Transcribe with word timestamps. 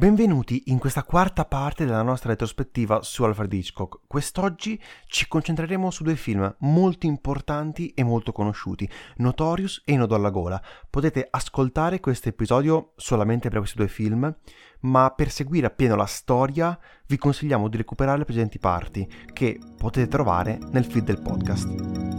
Benvenuti 0.00 0.62
in 0.68 0.78
questa 0.78 1.02
quarta 1.02 1.44
parte 1.44 1.84
della 1.84 2.00
nostra 2.00 2.30
retrospettiva 2.30 3.02
su 3.02 3.22
Alfred 3.22 3.52
Hitchcock. 3.52 4.00
Quest'oggi 4.06 4.80
ci 5.04 5.28
concentreremo 5.28 5.90
su 5.90 6.04
due 6.04 6.16
film 6.16 6.56
molto 6.60 7.04
importanti 7.04 7.90
e 7.90 8.02
molto 8.02 8.32
conosciuti, 8.32 8.88
Notorious 9.16 9.82
e 9.84 9.96
Nodo 9.96 10.14
alla 10.14 10.30
gola. 10.30 10.58
Potete 10.88 11.28
ascoltare 11.28 12.00
questo 12.00 12.30
episodio 12.30 12.92
solamente 12.96 13.50
per 13.50 13.58
questi 13.58 13.76
due 13.76 13.88
film, 13.88 14.34
ma 14.80 15.10
per 15.10 15.30
seguire 15.30 15.66
appieno 15.66 15.96
la 15.96 16.06
storia 16.06 16.78
vi 17.06 17.18
consigliamo 17.18 17.68
di 17.68 17.76
recuperare 17.76 18.16
le 18.16 18.24
precedenti 18.24 18.58
parti 18.58 19.06
che 19.34 19.60
potete 19.76 20.08
trovare 20.08 20.58
nel 20.70 20.86
feed 20.86 21.04
del 21.04 21.20
podcast. 21.20 22.09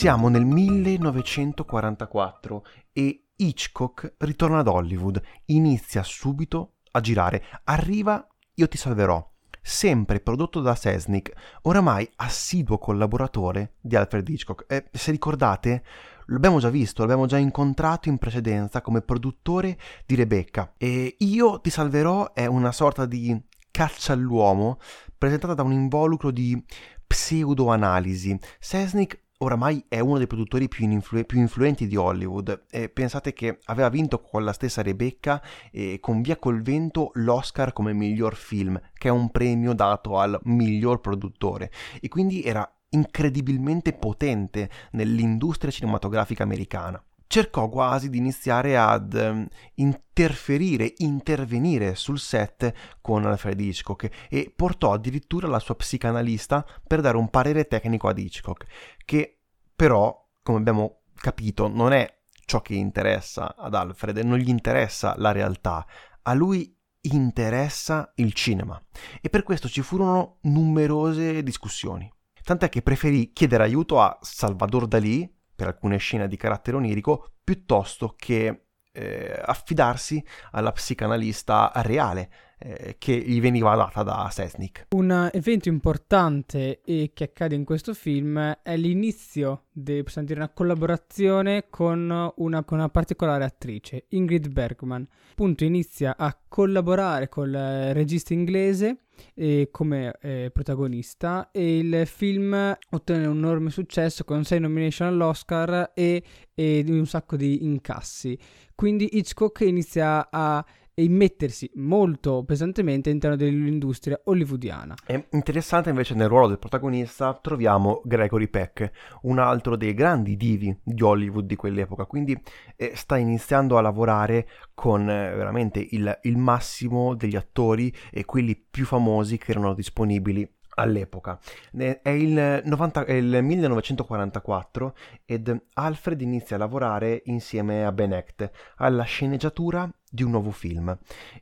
Siamo 0.00 0.30
nel 0.30 0.46
1944 0.46 2.64
e 2.90 3.26
Hitchcock 3.36 4.14
ritorna 4.16 4.60
ad 4.60 4.66
Hollywood, 4.66 5.20
inizia 5.44 6.02
subito 6.02 6.76
a 6.92 7.00
girare, 7.00 7.44
arriva 7.64 8.26
Io 8.54 8.66
ti 8.66 8.78
salverò, 8.78 9.22
sempre 9.60 10.20
prodotto 10.20 10.62
da 10.62 10.74
Sesnick, 10.74 11.58
oramai 11.64 12.08
assiduo 12.16 12.78
collaboratore 12.78 13.74
di 13.78 13.94
Alfred 13.94 14.26
Hitchcock. 14.26 14.64
E 14.72 14.88
se 14.90 15.10
ricordate, 15.10 15.84
l'abbiamo 16.28 16.60
già 16.60 16.70
visto, 16.70 17.02
l'abbiamo 17.02 17.26
già 17.26 17.36
incontrato 17.36 18.08
in 18.08 18.16
precedenza 18.16 18.80
come 18.80 19.02
produttore 19.02 19.76
di 20.06 20.14
Rebecca. 20.14 20.72
E 20.78 21.16
Io 21.18 21.60
ti 21.60 21.68
salverò 21.68 22.32
è 22.32 22.46
una 22.46 22.72
sorta 22.72 23.04
di 23.04 23.38
caccia 23.70 24.14
all'uomo 24.14 24.78
presentata 25.18 25.52
da 25.52 25.62
un 25.62 25.72
involucro 25.72 26.30
di 26.30 26.58
pseudoanalisi. 27.06 28.38
Sesnick 28.58 29.28
oramai 29.42 29.84
è 29.88 30.00
uno 30.00 30.18
dei 30.18 30.26
produttori 30.26 30.68
più, 30.68 30.88
influ- 30.90 31.24
più 31.24 31.38
influenti 31.38 31.86
di 31.86 31.96
Hollywood. 31.96 32.64
E 32.70 32.88
pensate 32.88 33.32
che 33.32 33.58
aveva 33.64 33.88
vinto 33.88 34.20
con 34.20 34.44
la 34.44 34.52
stessa 34.52 34.82
Rebecca 34.82 35.42
e 35.70 35.98
con 36.00 36.22
Via 36.22 36.36
col 36.36 36.62
vento 36.62 37.10
l'Oscar 37.14 37.72
come 37.72 37.92
miglior 37.92 38.34
film, 38.34 38.80
che 38.94 39.08
è 39.08 39.10
un 39.10 39.30
premio 39.30 39.72
dato 39.72 40.18
al 40.18 40.38
miglior 40.44 41.00
produttore. 41.00 41.70
E 42.00 42.08
quindi 42.08 42.42
era 42.42 42.68
incredibilmente 42.90 43.92
potente 43.92 44.68
nell'industria 44.92 45.70
cinematografica 45.70 46.42
americana 46.42 47.02
cercò 47.30 47.68
quasi 47.68 48.10
di 48.10 48.18
iniziare 48.18 48.76
ad 48.76 49.12
um, 49.12 49.46
interferire, 49.74 50.94
intervenire 50.96 51.94
sul 51.94 52.18
set 52.18 52.72
con 53.00 53.24
Alfred 53.24 53.60
Hitchcock 53.60 54.10
e 54.28 54.52
portò 54.54 54.92
addirittura 54.92 55.46
la 55.46 55.60
sua 55.60 55.76
psicanalista 55.76 56.66
per 56.84 57.00
dare 57.00 57.16
un 57.16 57.30
parere 57.30 57.68
tecnico 57.68 58.08
ad 58.08 58.18
Hitchcock, 58.18 58.66
che 59.04 59.39
però, 59.80 60.28
come 60.42 60.58
abbiamo 60.58 61.04
capito, 61.14 61.66
non 61.66 61.94
è 61.94 62.06
ciò 62.44 62.60
che 62.60 62.74
interessa 62.74 63.56
ad 63.56 63.74
Alfred, 63.74 64.18
non 64.18 64.36
gli 64.36 64.50
interessa 64.50 65.14
la 65.16 65.32
realtà, 65.32 65.86
a 66.20 66.34
lui 66.34 66.76
interessa 67.00 68.12
il 68.16 68.34
cinema. 68.34 68.78
E 69.22 69.30
per 69.30 69.42
questo 69.42 69.70
ci 69.70 69.80
furono 69.80 70.36
numerose 70.42 71.42
discussioni. 71.42 72.12
Tant'è 72.44 72.68
che 72.68 72.82
preferì 72.82 73.32
chiedere 73.32 73.62
aiuto 73.62 74.02
a 74.02 74.18
Salvador 74.20 74.86
Dalì, 74.86 75.34
per 75.56 75.68
alcune 75.68 75.96
scene 75.96 76.28
di 76.28 76.36
carattere 76.36 76.76
onirico, 76.76 77.36
piuttosto 77.42 78.12
che 78.18 78.66
eh, 78.92 79.42
affidarsi 79.42 80.22
alla 80.50 80.72
psicanalista 80.72 81.72
reale 81.76 82.30
eh, 82.62 82.96
che 82.98 83.16
gli 83.16 83.40
veniva 83.40 83.74
data 83.74 84.02
da 84.02 84.28
Sesnick. 84.30 84.86
Un 84.90 85.30
evento 85.32 85.68
importante 85.68 86.80
che 86.84 87.24
accade 87.24 87.54
in 87.54 87.64
questo 87.64 87.94
film 87.94 88.58
è 88.62 88.76
l'inizio 88.76 89.64
di 89.72 90.04
una 90.34 90.50
collaborazione 90.50 91.66
con 91.70 92.32
una, 92.36 92.64
con 92.64 92.78
una, 92.78 92.88
particolare 92.90 93.44
attrice, 93.44 94.04
Ingrid 94.10 94.48
Bergman. 94.48 95.06
Appunto 95.30 95.64
inizia 95.64 96.16
a 96.18 96.36
collaborare 96.48 97.28
con 97.28 97.48
il 97.48 97.94
regista 97.94 98.34
inglese 98.34 99.04
eh, 99.34 99.68
come 99.70 100.16
eh, 100.20 100.50
protagonista 100.52 101.50
e 101.50 101.78
il 101.78 102.06
film 102.06 102.76
ottenne 102.90 103.26
un 103.26 103.38
enorme 103.38 103.70
successo 103.70 104.24
con 104.24 104.44
6 104.44 104.60
nomination 104.60 105.08
all'Oscar 105.08 105.92
e, 105.94 106.22
e 106.54 106.84
un 106.88 107.06
sacco 107.06 107.36
di 107.36 107.64
incassi. 107.64 108.38
Quindi 108.74 109.10
Hitchcock 109.12 109.60
inizia 109.60 110.28
a 110.30 110.64
immettersi 111.02 111.70
molto 111.74 112.44
pesantemente 112.44 113.08
all'interno 113.08 113.36
dell'industria 113.36 114.20
hollywoodiana. 114.24 114.94
È 115.04 115.26
interessante 115.32 115.90
invece 115.90 116.14
nel 116.14 116.28
ruolo 116.28 116.48
del 116.48 116.58
protagonista 116.58 117.38
troviamo 117.40 118.02
Gregory 118.04 118.48
Peck, 118.48 118.90
un 119.22 119.38
altro 119.38 119.76
dei 119.76 119.94
grandi 119.94 120.36
divi 120.36 120.76
di 120.82 121.02
Hollywood 121.02 121.46
di 121.46 121.56
quell'epoca, 121.56 122.04
quindi 122.04 122.40
eh, 122.76 122.92
sta 122.94 123.16
iniziando 123.16 123.78
a 123.78 123.80
lavorare 123.80 124.48
con 124.74 125.08
eh, 125.08 125.34
veramente 125.34 125.86
il, 125.90 126.18
il 126.22 126.36
massimo 126.36 127.14
degli 127.14 127.36
attori 127.36 127.92
e 128.10 128.24
quelli 128.24 128.56
più 128.56 128.84
famosi 128.84 129.38
che 129.38 129.50
erano 129.52 129.74
disponibili 129.74 130.48
all'epoca. 130.80 131.38
È 131.72 132.08
il, 132.08 132.62
90, 132.64 133.04
è 133.04 133.12
il, 133.12 133.42
1944 133.42 134.94
ed 135.24 135.62
Alfred 135.74 136.20
inizia 136.20 136.56
a 136.56 136.58
lavorare 136.58 137.22
insieme 137.26 137.84
a 137.84 137.92
Ben 137.92 138.12
Hecht 138.12 138.50
alla 138.76 139.02
sceneggiatura 139.02 139.90
di 140.10 140.22
un 140.24 140.32
nuovo 140.32 140.50
film. 140.50 140.96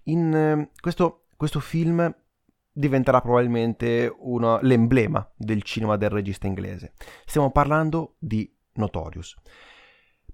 In 0.05 0.35
eh, 0.35 0.71
questo, 0.79 1.25
questo 1.37 1.59
film 1.59 2.15
diventerà 2.71 3.21
probabilmente 3.21 4.15
uno, 4.21 4.61
l'emblema 4.63 5.29
del 5.37 5.63
cinema 5.63 5.97
del 5.97 6.11
regista 6.11 6.47
inglese. 6.47 6.93
Stiamo 7.25 7.51
parlando 7.51 8.15
di 8.19 8.49
Notorious. 8.75 9.35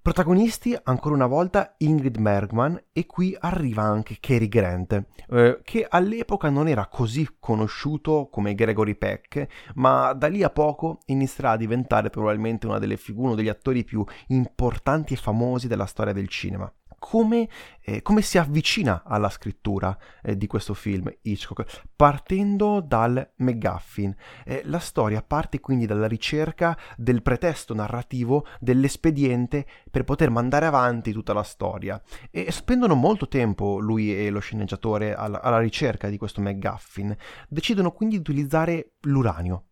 Protagonisti 0.05 0.77
ancora 0.83 1.15
una 1.15 1.25
volta 1.25 1.73
Ingrid 1.79 2.19
Bergman 2.19 2.79
e 2.93 3.07
qui 3.07 3.35
arriva 3.39 3.81
anche 3.81 4.17
Cary 4.19 4.47
Grant, 4.47 5.03
eh, 5.31 5.61
che 5.63 5.87
all'epoca 5.89 6.51
non 6.51 6.67
era 6.67 6.85
così 6.85 7.27
conosciuto 7.39 8.27
come 8.31 8.53
Gregory 8.53 8.93
Peck, 8.93 9.47
ma 9.73 10.13
da 10.13 10.27
lì 10.27 10.43
a 10.43 10.51
poco 10.51 10.99
inizierà 11.05 11.51
a 11.51 11.57
diventare 11.57 12.11
probabilmente 12.11 12.67
figu- 12.97 13.25
uno 13.25 13.33
degli 13.33 13.49
attori 13.49 13.83
più 13.83 14.05
importanti 14.27 15.13
e 15.13 15.17
famosi 15.17 15.67
della 15.67 15.87
storia 15.87 16.13
del 16.13 16.27
cinema 16.27 16.71
come, 16.97 17.47
eh, 17.81 18.01
come, 18.01 18.21
si 18.21 18.37
avvicina 18.37 19.03
alla 19.05 19.29
scrittura 19.29 19.97
eh, 20.21 20.37
di 20.37 20.47
questo 20.47 20.73
film 20.73 21.11
Hitchcock, 21.21 21.83
partendo 21.95 22.81
dal 22.81 23.33
McGuffin. 23.37 24.15
Eh, 24.45 24.61
la 24.65 24.79
storia 24.79 25.21
parte 25.21 25.59
quindi 25.59 25.85
dalla 25.85 26.07
ricerca 26.07 26.77
del 26.97 27.21
pretesto 27.21 27.73
narrativo 27.73 28.45
dell'espediente 28.59 29.65
per 29.89 30.03
poter 30.03 30.29
mandare 30.29 30.65
avanti 30.65 31.11
tutta 31.11 31.33
la 31.33 31.43
storia 31.43 32.01
e 32.31 32.51
spendono 32.51 32.95
molto 32.95 33.27
tempo 33.27 33.79
lui 33.79 34.15
e 34.15 34.29
lo 34.29 34.39
sceneggiatore 34.39 35.13
alla, 35.13 35.41
alla 35.41 35.59
ricerca 35.59 36.09
di 36.09 36.17
questo 36.17 36.41
McGuffin. 36.41 37.15
Decidono 37.47 37.91
quindi 37.91 38.15
di 38.15 38.21
utilizzare 38.21 38.93
l'uranio 39.01 39.65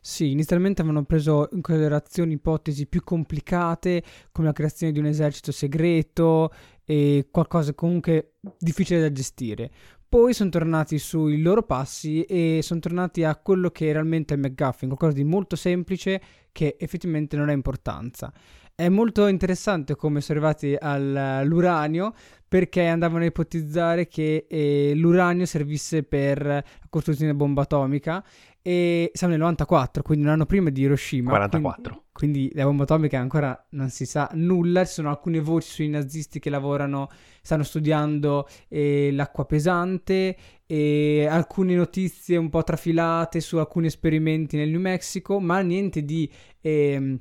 sì, 0.00 0.30
inizialmente 0.30 0.82
avevano 0.82 1.04
preso 1.04 1.48
in 1.52 1.60
considerazione 1.60 2.32
ipotesi 2.32 2.86
più 2.86 3.02
complicate 3.02 4.02
come 4.30 4.48
la 4.48 4.52
creazione 4.52 4.92
di 4.92 4.98
un 4.98 5.06
esercito 5.06 5.52
segreto 5.52 6.52
e 6.84 7.28
qualcosa 7.30 7.74
comunque 7.74 8.34
difficile 8.58 9.00
da 9.00 9.12
gestire. 9.12 9.70
Poi 10.12 10.34
sono 10.34 10.50
tornati 10.50 10.98
sui 10.98 11.40
loro 11.40 11.62
passi 11.62 12.22
e 12.24 12.60
sono 12.62 12.80
tornati 12.80 13.24
a 13.24 13.34
quello 13.36 13.70
che 13.70 13.88
è 13.88 13.92
realmente 13.92 14.34
il 14.34 14.40
McGuffin, 14.40 14.88
qualcosa 14.88 15.14
di 15.14 15.24
molto 15.24 15.56
semplice 15.56 16.20
che 16.52 16.76
effettivamente 16.78 17.34
non 17.34 17.48
ha 17.48 17.52
importanza. 17.52 18.30
È 18.74 18.88
molto 18.90 19.26
interessante 19.26 19.96
come 19.96 20.20
sono 20.20 20.38
arrivati 20.38 20.76
all'uranio 20.78 22.12
perché 22.46 22.84
andavano 22.84 23.22
a 23.22 23.28
ipotizzare 23.28 24.08
che 24.08 24.46
eh, 24.48 24.92
l'uranio 24.94 25.46
servisse 25.46 26.02
per 26.02 26.44
la 26.44 26.62
costruzione 26.90 27.32
della 27.32 27.44
bomba 27.44 27.62
atomica 27.62 28.22
e 28.62 29.10
siamo 29.12 29.32
nel 29.32 29.42
94, 29.42 30.02
quindi 30.02 30.24
un 30.24 30.30
anno 30.30 30.46
prima 30.46 30.70
di 30.70 30.82
Hiroshima. 30.82 31.30
44. 31.30 32.04
Quindi, 32.12 32.40
quindi 32.42 32.54
la 32.54 32.64
bomba 32.64 32.84
atomica 32.84 33.18
ancora 33.18 33.66
non 33.70 33.90
si 33.90 34.06
sa 34.06 34.30
nulla. 34.34 34.84
Ci 34.84 34.92
sono 34.92 35.10
alcune 35.10 35.40
voci 35.40 35.68
sui 35.68 35.88
nazisti 35.88 36.38
che 36.38 36.48
lavorano, 36.48 37.08
stanno 37.42 37.64
studiando 37.64 38.48
eh, 38.68 39.10
l'acqua 39.12 39.44
pesante 39.44 40.36
e 40.64 41.26
alcune 41.28 41.74
notizie 41.74 42.36
un 42.36 42.48
po' 42.48 42.62
trafilate 42.62 43.40
su 43.40 43.56
alcuni 43.56 43.86
esperimenti 43.86 44.56
nel 44.56 44.70
New 44.70 44.80
Mexico, 44.80 45.40
ma 45.40 45.60
niente 45.60 46.04
di... 46.04 46.30
Eh, 46.60 47.18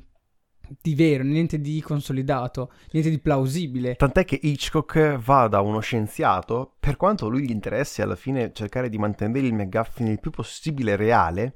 di 0.80 0.96
vero, 0.96 1.24
niente 1.24 1.60
di 1.60 1.82
consolidato, 1.82 2.72
niente 2.92 3.10
di 3.10 3.20
plausibile. 3.20 3.96
Tant'è 3.96 4.26
che 4.26 4.40
Hitchcock 4.42 5.18
va 5.18 5.48
da 5.48 5.62
uno 5.62 5.80
scienziato 5.80 6.74
per 6.82 6.98
quanto 6.98 7.30
lui 7.30 7.44
gli 7.44 7.52
interessi 7.52 8.02
alla 8.02 8.16
fine 8.16 8.52
cercare 8.54 8.90
di 8.90 8.98
mantenere 8.98 9.46
il 9.46 9.54
McGuffin 9.54 10.08
il 10.08 10.20
più 10.20 10.32
possibile 10.32 10.96
reale, 10.96 11.54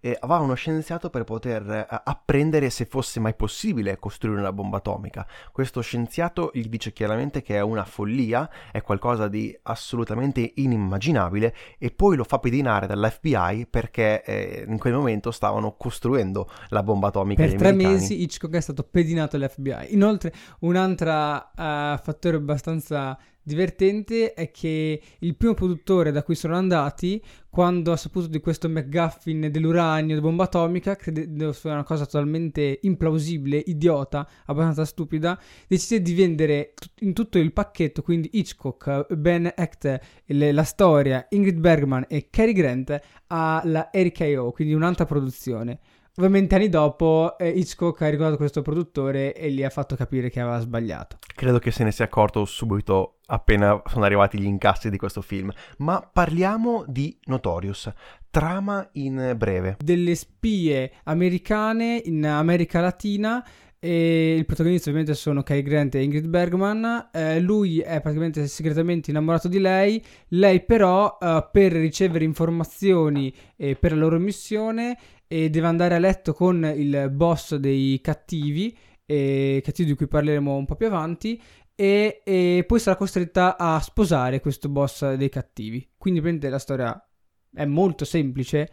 eh, 0.00 0.18
va 0.22 0.38
uno 0.38 0.52
scienziato 0.52 1.08
per 1.08 1.24
poter 1.24 1.68
eh, 1.70 1.86
apprendere 2.04 2.68
se 2.68 2.84
fosse 2.84 3.18
mai 3.18 3.34
possibile 3.34 3.98
costruire 3.98 4.38
una 4.38 4.52
bomba 4.52 4.76
atomica. 4.76 5.26
Questo 5.50 5.80
scienziato 5.80 6.50
gli 6.52 6.68
dice 6.68 6.92
chiaramente 6.92 7.40
che 7.40 7.56
è 7.56 7.62
una 7.62 7.86
follia, 7.86 8.50
è 8.70 8.82
qualcosa 8.82 9.28
di 9.28 9.58
assolutamente 9.62 10.52
inimmaginabile 10.56 11.54
e 11.78 11.90
poi 11.90 12.16
lo 12.16 12.24
fa 12.24 12.38
pedinare 12.38 12.86
dall'FBI 12.86 13.66
perché 13.70 14.22
eh, 14.24 14.64
in 14.68 14.78
quel 14.78 14.92
momento 14.92 15.30
stavano 15.30 15.74
costruendo 15.76 16.50
la 16.68 16.82
bomba 16.82 17.08
atomica. 17.08 17.42
Per 17.42 17.54
tre 17.54 17.68
americani. 17.68 17.94
mesi 17.94 18.20
Hitchcock 18.20 18.55
è 18.58 18.60
stato 18.60 18.82
pedinato 18.82 19.36
dall'FBI. 19.38 19.92
Inoltre 19.94 20.32
un 20.60 20.76
altro 20.76 21.10
uh, 21.10 21.98
fattore 21.98 22.36
abbastanza 22.36 23.18
divertente 23.46 24.34
è 24.34 24.50
che 24.50 25.00
il 25.20 25.36
primo 25.36 25.54
produttore 25.54 26.10
da 26.10 26.24
cui 26.24 26.34
sono 26.34 26.56
andati, 26.56 27.22
quando 27.48 27.92
ha 27.92 27.96
saputo 27.96 28.26
di 28.26 28.40
questo 28.40 28.68
McGuffin 28.68 29.48
dell'uranio, 29.52 30.16
della 30.16 30.26
bomba 30.26 30.44
atomica, 30.44 30.96
credendo 30.96 31.52
sia 31.52 31.72
una 31.72 31.84
cosa 31.84 32.04
totalmente 32.04 32.80
implausibile, 32.82 33.62
idiota, 33.66 34.28
abbastanza 34.46 34.84
stupida, 34.84 35.40
decide 35.68 36.02
di 36.02 36.14
vendere 36.14 36.74
in 37.00 37.12
tutto 37.12 37.38
il 37.38 37.52
pacchetto, 37.52 38.02
quindi 38.02 38.30
Hitchcock, 38.32 39.14
Ben 39.14 39.52
Hecht, 39.54 40.00
la 40.26 40.64
storia, 40.64 41.26
Ingrid 41.30 41.60
Bergman 41.60 42.06
e 42.08 42.26
Cary 42.28 42.52
Grant, 42.52 43.00
alla 43.28 43.90
RKO, 43.92 44.50
quindi 44.50 44.74
un'altra 44.74 45.04
produzione. 45.04 45.78
Ovviamente 46.18 46.54
anni 46.54 46.70
dopo 46.70 47.36
eh, 47.36 47.50
Hitchcock 47.50 48.00
ha 48.00 48.08
ricordato 48.08 48.38
questo 48.38 48.62
produttore 48.62 49.34
e 49.34 49.50
gli 49.50 49.62
ha 49.62 49.68
fatto 49.68 49.96
capire 49.96 50.30
che 50.30 50.40
aveva 50.40 50.58
sbagliato. 50.60 51.18
Credo 51.34 51.58
che 51.58 51.70
se 51.70 51.84
ne 51.84 51.92
sia 51.92 52.06
accorto 52.06 52.46
subito 52.46 53.18
appena 53.26 53.82
sono 53.84 54.04
arrivati 54.04 54.38
gli 54.38 54.46
incassi 54.46 54.88
di 54.88 54.96
questo 54.96 55.20
film. 55.20 55.52
Ma 55.78 56.00
parliamo 56.10 56.84
di 56.86 57.18
Notorious. 57.24 57.92
Trama 58.30 58.88
in 58.92 59.34
breve. 59.36 59.76
Delle 59.78 60.14
spie 60.14 60.92
americane 61.04 62.00
in 62.02 62.26
America 62.26 62.80
Latina 62.80 63.44
e 63.86 64.34
il 64.36 64.44
protagonista 64.46 64.90
ovviamente 64.90 65.14
sono 65.14 65.44
Cary 65.44 65.62
Grant 65.62 65.94
e 65.94 66.02
Ingrid 66.02 66.26
Bergman. 66.26 67.10
Eh, 67.12 67.38
lui 67.38 67.78
è 67.78 68.00
praticamente 68.00 68.48
segretamente 68.48 69.10
innamorato 69.10 69.46
di 69.46 69.60
lei. 69.60 70.02
Lei, 70.30 70.64
però, 70.64 71.16
eh, 71.20 71.48
per 71.52 71.70
ricevere 71.70 72.24
informazioni 72.24 73.32
eh, 73.54 73.76
per 73.76 73.92
la 73.92 73.98
loro 73.98 74.18
missione, 74.18 74.98
e 75.28 75.50
deve 75.50 75.68
andare 75.68 75.94
a 75.94 76.00
letto 76.00 76.32
con 76.32 76.64
il 76.64 77.10
boss 77.12 77.54
dei 77.54 78.00
cattivi, 78.00 78.76
e 79.04 79.60
cattivi 79.64 79.90
di 79.90 79.96
cui 79.96 80.08
parleremo 80.08 80.56
un 80.56 80.64
po' 80.64 80.74
più 80.74 80.88
avanti, 80.88 81.40
e, 81.76 82.22
e 82.24 82.64
poi 82.66 82.80
sarà 82.80 82.96
costretta 82.96 83.56
a 83.56 83.78
sposare 83.78 84.40
questo 84.40 84.68
boss 84.68 85.14
dei 85.14 85.28
cattivi. 85.28 85.88
Quindi 85.96 86.20
prende 86.20 86.48
la 86.48 86.58
storia 86.58 87.08
è 87.54 87.64
molto 87.64 88.04
semplice, 88.04 88.68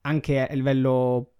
anche 0.00 0.40
a 0.40 0.54
livello 0.54 1.32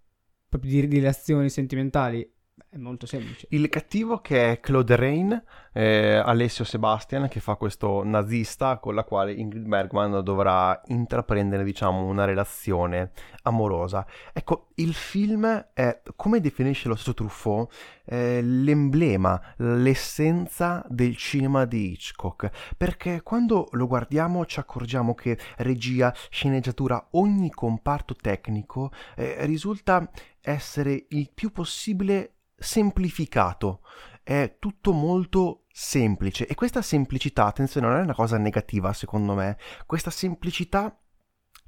di 0.61 0.87
relazioni 0.87 1.49
sentimentali 1.49 2.34
è 2.75 2.77
molto 2.77 3.07
semplice. 3.07 3.47
Il 3.51 3.69
cattivo 3.69 4.19
che 4.19 4.53
è 4.53 4.61
Claude 4.61 4.97
Rain, 4.97 5.45
eh, 5.73 6.17
Alessio 6.17 6.65
Sebastian, 6.65 7.29
che 7.29 7.39
fa 7.39 7.55
questo 7.55 8.03
nazista 8.03 8.79
con 8.79 8.97
la 8.97 9.05
quale 9.05 9.33
Ingrid 9.33 9.65
Bergman 9.65 10.23
dovrà 10.25 10.81
intraprendere, 10.87 11.63
diciamo, 11.63 12.05
una 12.05 12.25
relazione 12.25 13.13
amorosa. 13.43 14.05
Ecco, 14.33 14.71
il 14.77 14.93
film 14.93 15.69
è, 15.73 16.03
come 16.17 16.41
definisce 16.41 16.89
lo 16.89 16.97
stesso 16.97 17.15
Truffaut, 17.15 17.73
eh, 18.07 18.43
l'emblema, 18.43 19.41
l'essenza 19.59 20.85
del 20.89 21.17
cinema 21.17 21.67
di 21.67 21.93
Hitchcock, 21.93 22.75
perché 22.77 23.23
quando 23.23 23.69
lo 23.73 23.87
guardiamo 23.87 24.45
ci 24.47 24.59
accorgiamo 24.59 25.15
che 25.15 25.39
regia, 25.59 26.13
sceneggiatura, 26.29 27.09
ogni 27.13 27.51
comparto 27.51 28.15
tecnico 28.15 28.91
eh, 29.15 29.47
risulta 29.47 30.11
essere 30.41 31.07
il 31.09 31.31
più 31.33 31.53
possibile 31.53 32.34
semplificato, 32.57 33.81
è 34.23 34.57
tutto 34.59 34.93
molto 34.93 35.65
semplice. 35.71 36.47
E 36.47 36.55
questa 36.55 36.83
semplicità, 36.83 37.47
attenzione, 37.47 37.89
non 37.89 37.99
è 37.99 38.03
una 38.03 38.15
cosa 38.15 38.39
negativa 38.39 38.93
secondo 38.93 39.35
me, 39.35 39.59
questa 39.87 40.11
semplicità 40.11 40.99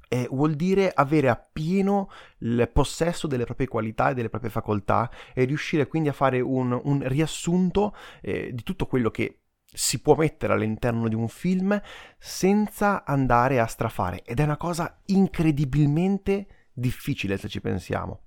eh, 0.09 0.27
vuol 0.31 0.55
dire 0.55 0.91
avere 0.93 1.29
appieno 1.29 2.09
il 2.39 2.69
possesso 2.71 3.27
delle 3.27 3.45
proprie 3.45 3.67
qualità 3.67 4.09
e 4.09 4.13
delle 4.13 4.29
proprie 4.29 4.51
facoltà 4.51 5.11
e 5.33 5.43
riuscire 5.43 5.87
quindi 5.87 6.09
a 6.09 6.13
fare 6.13 6.39
un, 6.39 6.79
un 6.81 7.07
riassunto 7.07 7.93
eh, 8.21 8.51
di 8.53 8.63
tutto 8.63 8.85
quello 8.85 9.11
che 9.11 9.41
si 9.65 10.01
può 10.01 10.15
mettere 10.15 10.53
all'interno 10.53 11.09
di 11.09 11.15
un 11.15 11.27
film 11.27 11.79
senza 12.17 13.03
andare 13.03 13.59
a 13.59 13.67
strafare. 13.67 14.23
Ed 14.23 14.39
è 14.39 14.43
una 14.43 14.57
cosa 14.57 15.01
incredibilmente 15.07 16.69
difficile 16.71 17.37
se 17.37 17.49
ci 17.49 17.59
pensiamo. 17.59 18.26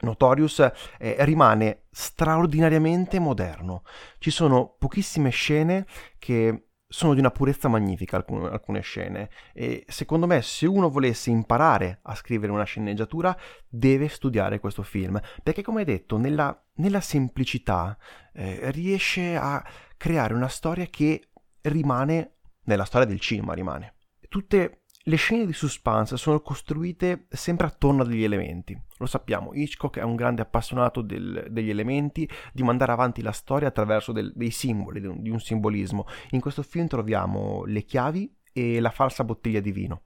Notorious 0.00 0.70
eh, 0.98 1.16
rimane 1.20 1.84
straordinariamente 1.90 3.18
moderno. 3.18 3.82
Ci 4.18 4.30
sono 4.30 4.74
pochissime 4.78 5.30
scene 5.30 5.86
che 6.18 6.68
sono 6.86 7.14
di 7.14 7.18
una 7.20 7.30
purezza 7.30 7.68
magnifica 7.68 8.16
alcune, 8.16 8.48
alcune, 8.48 8.80
scene. 8.80 9.28
E 9.52 9.84
secondo 9.88 10.26
me 10.26 10.42
se 10.42 10.66
uno 10.66 10.88
volesse 10.90 11.30
imparare 11.30 11.98
a 12.02 12.14
scrivere 12.14 12.52
una 12.52 12.64
sceneggiatura 12.64 13.36
deve 13.68 14.08
studiare 14.08 14.60
questo 14.60 14.82
film. 14.82 15.20
Perché 15.42 15.62
come 15.62 15.84
detto 15.84 16.18
nella, 16.18 16.56
nella 16.74 17.00
semplicità 17.00 17.96
eh, 18.32 18.70
riesce 18.70 19.34
a 19.36 19.64
creare 19.96 20.34
una 20.34 20.48
storia 20.48 20.86
che 20.86 21.30
rimane 21.62 22.36
nella 22.64 22.84
storia 22.84 23.06
del 23.06 23.20
cinema 23.20 23.54
rimane. 23.54 23.96
Tutte 24.28 24.83
le 25.06 25.16
scene 25.16 25.44
di 25.44 25.52
suspense 25.52 26.16
sono 26.16 26.40
costruite 26.40 27.26
sempre 27.28 27.66
attorno 27.66 28.02
a 28.02 28.06
degli 28.06 28.24
elementi. 28.24 28.78
Lo 28.98 29.06
sappiamo, 29.06 29.52
Hitchcock 29.52 29.98
è 29.98 30.02
un 30.02 30.16
grande 30.16 30.40
appassionato 30.40 31.02
del, 31.02 31.48
degli 31.50 31.68
elementi, 31.68 32.28
di 32.52 32.62
mandare 32.62 32.92
avanti 32.92 33.20
la 33.20 33.32
storia 33.32 33.68
attraverso 33.68 34.12
del, 34.12 34.32
dei 34.34 34.50
simboli, 34.50 35.00
di 35.00 35.06
un, 35.06 35.20
di 35.20 35.28
un 35.28 35.40
simbolismo. 35.40 36.06
In 36.30 36.40
questo 36.40 36.62
film 36.62 36.86
troviamo 36.86 37.64
le 37.66 37.82
chiavi 37.82 38.34
e 38.52 38.80
la 38.80 38.90
falsa 38.90 39.24
bottiglia 39.24 39.60
di 39.60 39.72
vino. 39.72 40.02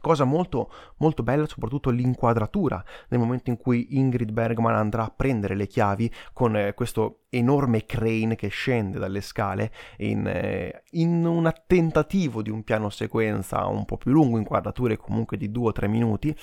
Cosa 0.00 0.24
molto, 0.24 0.70
molto 0.98 1.22
bella, 1.22 1.46
soprattutto 1.46 1.90
l'inquadratura 1.90 2.82
nel 3.08 3.20
momento 3.20 3.50
in 3.50 3.56
cui 3.56 3.96
Ingrid 3.98 4.30
Bergman 4.32 4.74
andrà 4.74 5.04
a 5.04 5.12
prendere 5.14 5.54
le 5.54 5.66
chiavi 5.66 6.12
con 6.32 6.56
eh, 6.56 6.74
questo 6.74 7.24
enorme 7.30 7.84
crane 7.84 8.36
che 8.36 8.48
scende 8.48 8.98
dalle 8.98 9.20
scale 9.20 9.72
in, 9.98 10.26
eh, 10.26 10.84
in 10.92 11.24
un 11.24 11.52
tentativo 11.66 12.42
di 12.42 12.50
un 12.50 12.62
piano 12.62 12.90
sequenza 12.90 13.66
un 13.66 13.84
po' 13.84 13.96
più 13.96 14.12
lungo, 14.12 14.38
inquadrature 14.38 14.96
comunque 14.96 15.36
di 15.36 15.50
due 15.50 15.68
o 15.68 15.72
tre 15.72 15.88
minuti, 15.88 16.36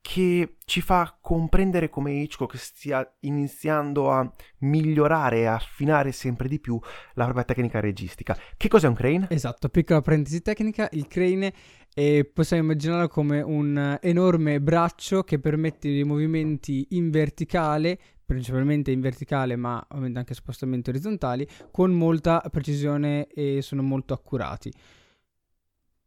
che 0.00 0.56
ci 0.64 0.80
fa 0.80 1.18
comprendere 1.20 1.90
come 1.90 2.12
Hitchcock 2.12 2.56
stia 2.56 3.16
iniziando 3.20 4.10
a 4.10 4.32
migliorare 4.60 5.40
e 5.40 5.46
affinare 5.46 6.12
sempre 6.12 6.48
di 6.48 6.60
più 6.60 6.80
la 7.14 7.24
propria 7.24 7.44
tecnica 7.44 7.80
registica. 7.80 8.34
Che 8.56 8.68
cos'è 8.68 8.88
un 8.88 8.94
crane? 8.94 9.26
Esatto, 9.28 9.68
piccola 9.68 10.00
parentesi 10.00 10.40
tecnica, 10.40 10.88
il 10.92 11.08
crane 11.08 11.52
è, 11.98 12.24
possiamo 12.24 12.62
immaginarlo 12.62 13.08
come 13.08 13.40
un 13.40 13.98
enorme 14.00 14.60
braccio 14.60 15.24
che 15.24 15.40
permette 15.40 15.88
dei 15.88 16.04
movimenti 16.04 16.86
in 16.90 17.10
verticale 17.10 17.98
principalmente 18.24 18.92
in 18.92 19.00
verticale 19.00 19.56
ma 19.56 19.84
ovviamente 19.88 20.20
anche 20.20 20.34
spostamenti 20.34 20.90
orizzontali 20.90 21.48
con 21.72 21.90
molta 21.90 22.40
precisione 22.50 23.26
e 23.26 23.62
sono 23.62 23.82
molto 23.82 24.14
accurati 24.14 24.72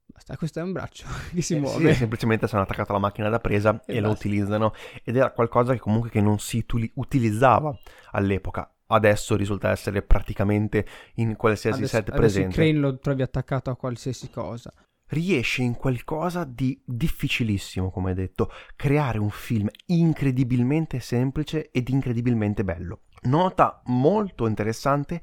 Basta, 0.06 0.38
questo 0.38 0.60
è 0.60 0.63
un 0.63 0.72
braccio 0.72 1.06
che 1.34 1.42
si 1.42 1.56
eh, 1.56 1.60
muove. 1.60 1.92
Sì, 1.94 2.00
semplicemente 2.00 2.46
sono 2.48 2.62
attaccato 2.62 2.92
alla 2.92 3.00
macchina 3.00 3.30
da 3.30 3.39
presa 3.39 3.82
e, 3.86 3.96
e 3.96 4.00
lo 4.01 4.12
utilizzano 4.12 4.74
ed 5.04 5.16
era 5.16 5.32
qualcosa 5.32 5.74
che 5.74 5.80
comunque 5.80 6.10
che 6.10 6.22
non 6.22 6.38
si 6.39 6.63
utilizzava 6.94 7.75
all'epoca. 8.12 8.72
Adesso 8.88 9.38
risulta 9.38 9.72
essere 9.72 10.01
praticamente 10.01 10.86
in 11.16 11.38
qualsiasi 11.38 11.80
adesso, 11.80 11.96
set 11.96 12.12
presente. 12.12 12.50
Il 12.50 12.54
crane 12.54 12.74
lo 12.74 13.00
trovi 13.00 13.22
attaccato 13.22 13.70
a 13.70 13.77
qualsiasi 13.77 14.30
cosa. 14.30 14.72
Riesce 15.12 15.62
in 15.62 15.75
qualcosa 15.75 16.44
di 16.44 16.82
difficilissimo, 16.86 17.91
come 17.91 18.13
detto, 18.13 18.51
creare 18.75 19.20
un 19.20 19.30
film 19.30 19.70
incredibilmente 19.88 21.00
semplice 21.00 21.70
ed 21.72 21.88
incredibilmente 21.89 22.63
bello. 22.63 23.03
Nota 23.24 23.82
molto 23.86 24.48
interessante 24.48 25.22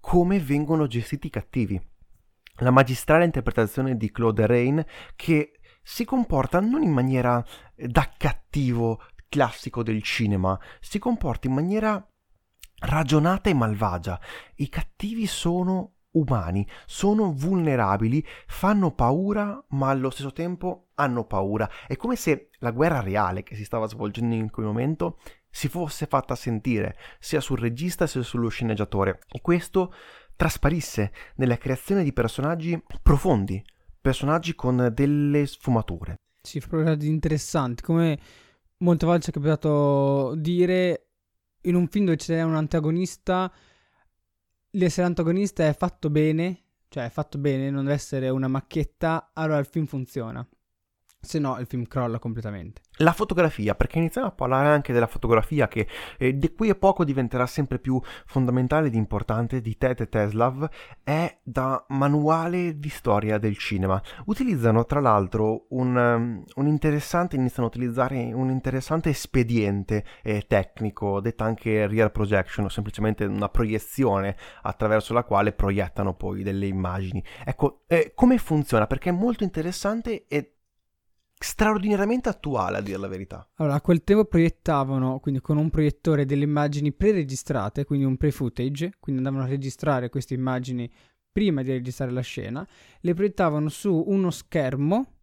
come 0.00 0.38
vengono 0.38 0.86
gestiti 0.86 1.28
i 1.28 1.30
cattivi 1.30 1.80
la 2.60 2.70
magistrale 2.70 3.24
interpretazione 3.24 3.96
di 3.96 4.10
Claude 4.10 4.46
Rain 4.46 4.84
che 5.14 5.60
si 5.82 6.04
comporta 6.04 6.60
non 6.60 6.82
in 6.82 6.92
maniera 6.92 7.44
eh, 7.74 7.86
da 7.86 8.10
cattivo 8.16 9.02
classico 9.28 9.82
del 9.82 10.02
cinema, 10.02 10.58
si 10.80 10.98
comporta 10.98 11.48
in 11.48 11.54
maniera 11.54 12.04
ragionata 12.78 13.50
e 13.50 13.54
malvagia. 13.54 14.20
I 14.56 14.68
cattivi 14.68 15.26
sono 15.26 15.95
umani, 16.18 16.66
sono 16.86 17.32
vulnerabili, 17.32 18.24
fanno 18.46 18.92
paura, 18.92 19.62
ma 19.70 19.88
allo 19.88 20.10
stesso 20.10 20.32
tempo 20.32 20.88
hanno 20.94 21.24
paura. 21.24 21.68
È 21.86 21.96
come 21.96 22.16
se 22.16 22.50
la 22.58 22.70
guerra 22.70 23.00
reale 23.00 23.42
che 23.42 23.54
si 23.54 23.64
stava 23.64 23.86
svolgendo 23.86 24.34
in 24.34 24.50
quel 24.50 24.66
momento 24.66 25.18
si 25.50 25.68
fosse 25.68 26.06
fatta 26.06 26.34
sentire 26.34 26.96
sia 27.18 27.40
sul 27.40 27.58
regista 27.58 28.06
sia 28.06 28.22
sullo 28.22 28.48
sceneggiatore. 28.48 29.20
E 29.28 29.40
questo 29.40 29.92
trasparisse 30.36 31.12
nella 31.36 31.56
creazione 31.56 32.02
di 32.02 32.12
personaggi 32.12 32.80
profondi, 33.02 33.62
personaggi 34.00 34.54
con 34.54 34.92
delle 34.94 35.46
sfumature. 35.46 36.16
Sì, 36.46 36.60
personaggi 36.60 37.08
interessanti, 37.08 37.82
come 37.82 38.18
molte 38.78 39.06
volte 39.06 39.24
ci 39.24 39.30
è 39.30 39.32
capitato 39.32 40.34
dire 40.36 41.06
in 41.62 41.74
un 41.74 41.88
film 41.88 42.04
dove 42.04 42.16
c'è 42.16 42.42
un 42.42 42.54
antagonista, 42.54 43.52
l'essere 44.76 45.06
antagonista 45.06 45.66
è 45.66 45.74
fatto 45.74 46.10
bene, 46.10 46.62
cioè 46.88 47.04
è 47.04 47.10
fatto 47.10 47.38
bene, 47.38 47.70
non 47.70 47.84
deve 47.84 47.94
essere 47.94 48.28
una 48.28 48.48
macchietta, 48.48 49.30
allora 49.34 49.58
il 49.58 49.66
film 49.66 49.86
funziona 49.86 50.46
se 51.26 51.38
no 51.38 51.58
il 51.58 51.66
film 51.66 51.84
crolla 51.86 52.18
completamente. 52.18 52.80
La 53.00 53.12
fotografia, 53.12 53.74
perché 53.74 53.98
iniziamo 53.98 54.28
a 54.28 54.30
parlare 54.30 54.68
anche 54.68 54.94
della 54.94 55.06
fotografia 55.06 55.68
che 55.68 55.86
eh, 56.16 56.38
di 56.38 56.54
qui 56.54 56.70
a 56.70 56.74
poco 56.74 57.04
diventerà 57.04 57.46
sempre 57.46 57.78
più 57.78 58.00
fondamentale 58.24 58.86
ed 58.86 58.94
importante 58.94 59.60
di 59.60 59.76
Ted 59.76 60.08
Teslav, 60.08 60.66
è 61.02 61.38
da 61.42 61.84
manuale 61.88 62.78
di 62.78 62.88
storia 62.88 63.36
del 63.36 63.58
cinema. 63.58 64.00
Utilizzano 64.26 64.86
tra 64.86 65.00
l'altro 65.00 65.66
un, 65.70 65.94
um, 65.94 66.44
un 66.54 66.66
interessante, 66.66 67.36
iniziano 67.36 67.68
a 67.68 67.70
utilizzare 67.70 68.32
un 68.32 68.48
interessante 68.48 69.10
espediente 69.10 70.04
eh, 70.22 70.46
tecnico, 70.46 71.20
detta 71.20 71.44
anche 71.44 71.86
real 71.86 72.10
projection, 72.10 72.64
o 72.64 72.68
semplicemente 72.70 73.26
una 73.26 73.50
proiezione 73.50 74.36
attraverso 74.62 75.12
la 75.12 75.24
quale 75.24 75.52
proiettano 75.52 76.14
poi 76.14 76.42
delle 76.42 76.66
immagini. 76.66 77.22
Ecco, 77.44 77.82
eh, 77.88 78.12
come 78.14 78.38
funziona? 78.38 78.86
Perché 78.86 79.10
è 79.10 79.12
molto 79.12 79.44
interessante 79.44 80.24
e 80.28 80.52
straordinariamente 81.38 82.28
attuale 82.28 82.78
a 82.78 82.80
dire 82.80 82.98
la 82.98 83.08
verità. 83.08 83.48
Allora, 83.56 83.74
a 83.74 83.80
quel 83.80 84.02
tempo 84.04 84.24
proiettavano, 84.24 85.18
quindi 85.20 85.40
con 85.40 85.58
un 85.58 85.70
proiettore, 85.70 86.24
delle 86.24 86.44
immagini 86.44 86.92
pre-registrate, 86.92 87.84
quindi 87.84 88.04
un 88.06 88.16
pre-footage, 88.16 88.94
quindi 88.98 89.22
andavano 89.22 89.46
a 89.46 89.52
registrare 89.52 90.08
queste 90.08 90.34
immagini 90.34 90.90
prima 91.30 91.62
di 91.62 91.70
registrare 91.70 92.12
la 92.12 92.22
scena, 92.22 92.66
le 93.00 93.14
proiettavano 93.14 93.68
su 93.68 94.04
uno 94.06 94.30
schermo 94.30 95.16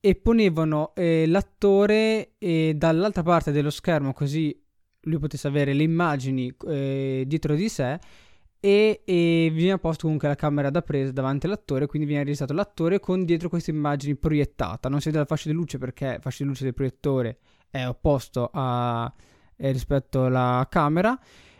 e 0.00 0.14
ponevano 0.16 0.92
eh, 0.94 1.26
l'attore 1.26 2.34
eh, 2.38 2.74
dall'altra 2.76 3.22
parte 3.22 3.50
dello 3.50 3.70
schermo 3.70 4.12
così 4.12 4.56
lui 5.02 5.18
potesse 5.18 5.46
avere 5.46 5.72
le 5.72 5.82
immagini 5.82 6.54
eh, 6.66 7.24
dietro 7.26 7.54
di 7.54 7.68
sé 7.68 7.98
e, 8.60 9.02
e 9.04 9.50
viene 9.52 9.78
posto 9.78 10.02
comunque 10.02 10.28
la 10.28 10.34
camera 10.34 10.70
da 10.70 10.82
presa 10.82 11.12
davanti 11.12 11.46
all'attore, 11.46 11.86
quindi 11.86 12.06
viene 12.08 12.24
registrato 12.24 12.52
l'attore 12.52 13.00
con 13.00 13.24
dietro 13.24 13.48
queste 13.48 13.70
immagini 13.70 14.16
proiettata. 14.16 14.88
Non 14.88 15.00
si 15.00 15.06
vede 15.06 15.20
la 15.20 15.26
fascia 15.26 15.48
di 15.48 15.54
luce 15.54 15.78
perché 15.78 16.06
la 16.06 16.20
fascia 16.20 16.42
di 16.42 16.48
luce 16.48 16.64
del 16.64 16.74
proiettore 16.74 17.38
è 17.70 17.86
opposto 17.86 18.50
a, 18.52 19.12
eh, 19.56 19.70
rispetto 19.72 20.24
alla 20.24 20.66
camera. 20.70 21.18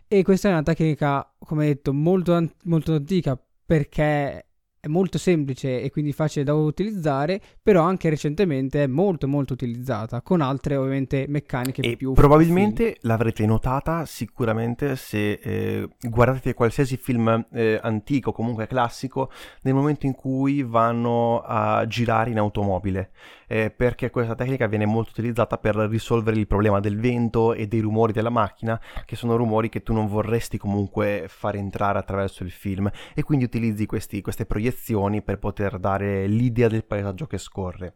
E 0.08 0.22
questa 0.22 0.48
è 0.48 0.52
una 0.52 0.62
tecnica, 0.62 1.34
come 1.38 1.66
detto, 1.66 1.92
molto, 1.92 2.52
molto 2.64 2.94
antica 2.94 3.38
perché 3.66 4.45
è 4.86 4.88
molto 4.88 5.18
semplice 5.18 5.82
e 5.82 5.90
quindi 5.90 6.12
facile 6.12 6.44
da 6.44 6.54
utilizzare, 6.54 7.40
però 7.62 7.82
anche 7.82 8.08
recentemente 8.08 8.84
è 8.84 8.86
molto 8.86 9.28
molto 9.28 9.52
utilizzata 9.52 10.22
con 10.22 10.40
altre 10.40 10.76
ovviamente 10.76 11.26
meccaniche 11.28 11.82
e 11.82 11.96
più 11.96 12.12
probabilmente 12.12 12.84
film. 12.84 12.96
l'avrete 13.02 13.44
notata 13.44 14.06
sicuramente 14.06 14.96
se 14.96 15.32
eh, 15.32 15.88
guardate 16.00 16.54
qualsiasi 16.54 16.96
film 16.96 17.46
eh, 17.52 17.78
antico, 17.82 18.32
comunque 18.32 18.66
classico, 18.66 19.30
nel 19.62 19.74
momento 19.74 20.06
in 20.06 20.14
cui 20.14 20.62
vanno 20.62 21.40
a 21.40 21.84
girare 21.86 22.30
in 22.30 22.38
automobile, 22.38 23.10
eh, 23.46 23.70
perché 23.70 24.10
questa 24.10 24.34
tecnica 24.34 24.66
viene 24.66 24.86
molto 24.86 25.10
utilizzata 25.10 25.58
per 25.58 25.76
risolvere 25.76 26.38
il 26.38 26.46
problema 26.46 26.80
del 26.80 26.98
vento 26.98 27.54
e 27.54 27.66
dei 27.66 27.80
rumori 27.80 28.12
della 28.12 28.30
macchina, 28.30 28.80
che 29.04 29.16
sono 29.16 29.36
rumori 29.36 29.68
che 29.68 29.82
tu 29.82 29.92
non 29.92 30.06
vorresti 30.06 30.58
comunque 30.58 31.26
far 31.28 31.56
entrare 31.56 31.98
attraverso 31.98 32.42
il 32.42 32.50
film 32.50 32.90
e 33.14 33.22
quindi 33.22 33.44
utilizzi 33.44 33.86
questi, 33.86 34.20
queste 34.20 34.46
proiezioni 34.46 35.22
per 35.22 35.38
poter 35.38 35.78
dare 35.78 36.26
l'idea 36.26 36.68
del 36.68 36.84
paesaggio 36.84 37.26
che 37.26 37.38
scorre. 37.38 37.94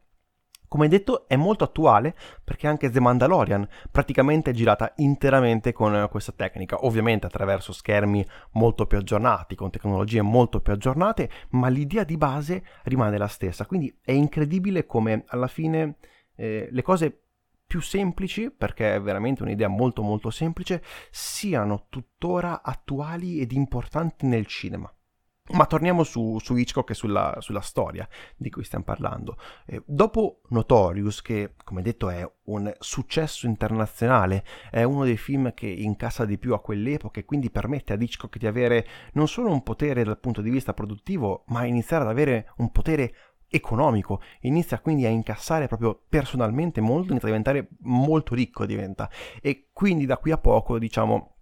Come 0.70 0.86
detto 0.86 1.26
è 1.26 1.34
molto 1.34 1.64
attuale 1.64 2.14
perché 2.44 2.68
anche 2.68 2.90
The 2.90 3.00
Mandalorian 3.00 3.68
praticamente 3.90 4.50
è 4.50 4.54
girata 4.54 4.92
interamente 4.98 5.72
con 5.72 6.06
questa 6.08 6.30
tecnica, 6.30 6.84
ovviamente 6.84 7.26
attraverso 7.26 7.72
schermi 7.72 8.24
molto 8.52 8.86
più 8.86 8.96
aggiornati, 8.96 9.56
con 9.56 9.72
tecnologie 9.72 10.22
molto 10.22 10.60
più 10.60 10.72
aggiornate, 10.72 11.28
ma 11.50 11.66
l'idea 11.66 12.04
di 12.04 12.16
base 12.16 12.64
rimane 12.84 13.18
la 13.18 13.26
stessa, 13.26 13.66
quindi 13.66 13.92
è 14.00 14.12
incredibile 14.12 14.86
come 14.86 15.24
alla 15.26 15.48
fine 15.48 15.96
eh, 16.36 16.68
le 16.70 16.82
cose 16.82 17.20
più 17.66 17.80
semplici, 17.80 18.52
perché 18.52 18.94
è 18.94 19.00
veramente 19.00 19.42
un'idea 19.42 19.66
molto 19.66 20.02
molto 20.02 20.30
semplice, 20.30 20.84
siano 21.10 21.86
tuttora 21.88 22.62
attuali 22.62 23.40
ed 23.40 23.50
importanti 23.50 24.24
nel 24.24 24.46
cinema. 24.46 24.88
Ma 25.52 25.66
torniamo 25.66 26.04
su, 26.04 26.38
su 26.40 26.56
Hitchcock 26.56 26.90
e 26.90 26.94
sulla, 26.94 27.36
sulla, 27.40 27.60
storia 27.60 28.08
di 28.36 28.50
cui 28.50 28.64
stiamo 28.64 28.84
parlando. 28.84 29.36
Eh, 29.66 29.82
dopo 29.84 30.42
Notorious, 30.48 31.22
che 31.22 31.54
come 31.64 31.82
detto 31.82 32.08
è 32.08 32.28
un 32.44 32.72
successo 32.78 33.46
internazionale, 33.46 34.44
è 34.70 34.82
uno 34.82 35.04
dei 35.04 35.16
film 35.16 35.52
che 35.54 35.66
incassa 35.66 36.24
di 36.24 36.38
più 36.38 36.54
a 36.54 36.60
quell'epoca 36.60 37.20
e 37.20 37.24
quindi 37.24 37.50
permette 37.50 37.92
ad 37.92 38.02
Hitchcock 38.02 38.38
di 38.38 38.46
avere 38.46 38.86
non 39.12 39.28
solo 39.28 39.50
un 39.50 39.62
potere 39.62 40.04
dal 40.04 40.18
punto 40.18 40.40
di 40.40 40.50
vista 40.50 40.72
produttivo, 40.72 41.44
ma 41.48 41.64
iniziare 41.64 42.04
ad 42.04 42.10
avere 42.10 42.52
un 42.56 42.70
potere 42.70 43.14
economico, 43.50 44.22
inizia 44.42 44.78
quindi 44.78 45.04
a 45.04 45.08
incassare 45.08 45.66
proprio 45.66 46.00
personalmente 46.08 46.80
molto, 46.80 47.10
inizia 47.10 47.28
a 47.28 47.32
diventare 47.32 47.68
molto 47.80 48.34
ricco 48.34 48.64
diventa 48.64 49.10
e 49.42 49.70
quindi 49.72 50.06
da 50.06 50.18
qui 50.18 50.30
a 50.30 50.38
poco 50.38 50.78
diciamo 50.78 51.34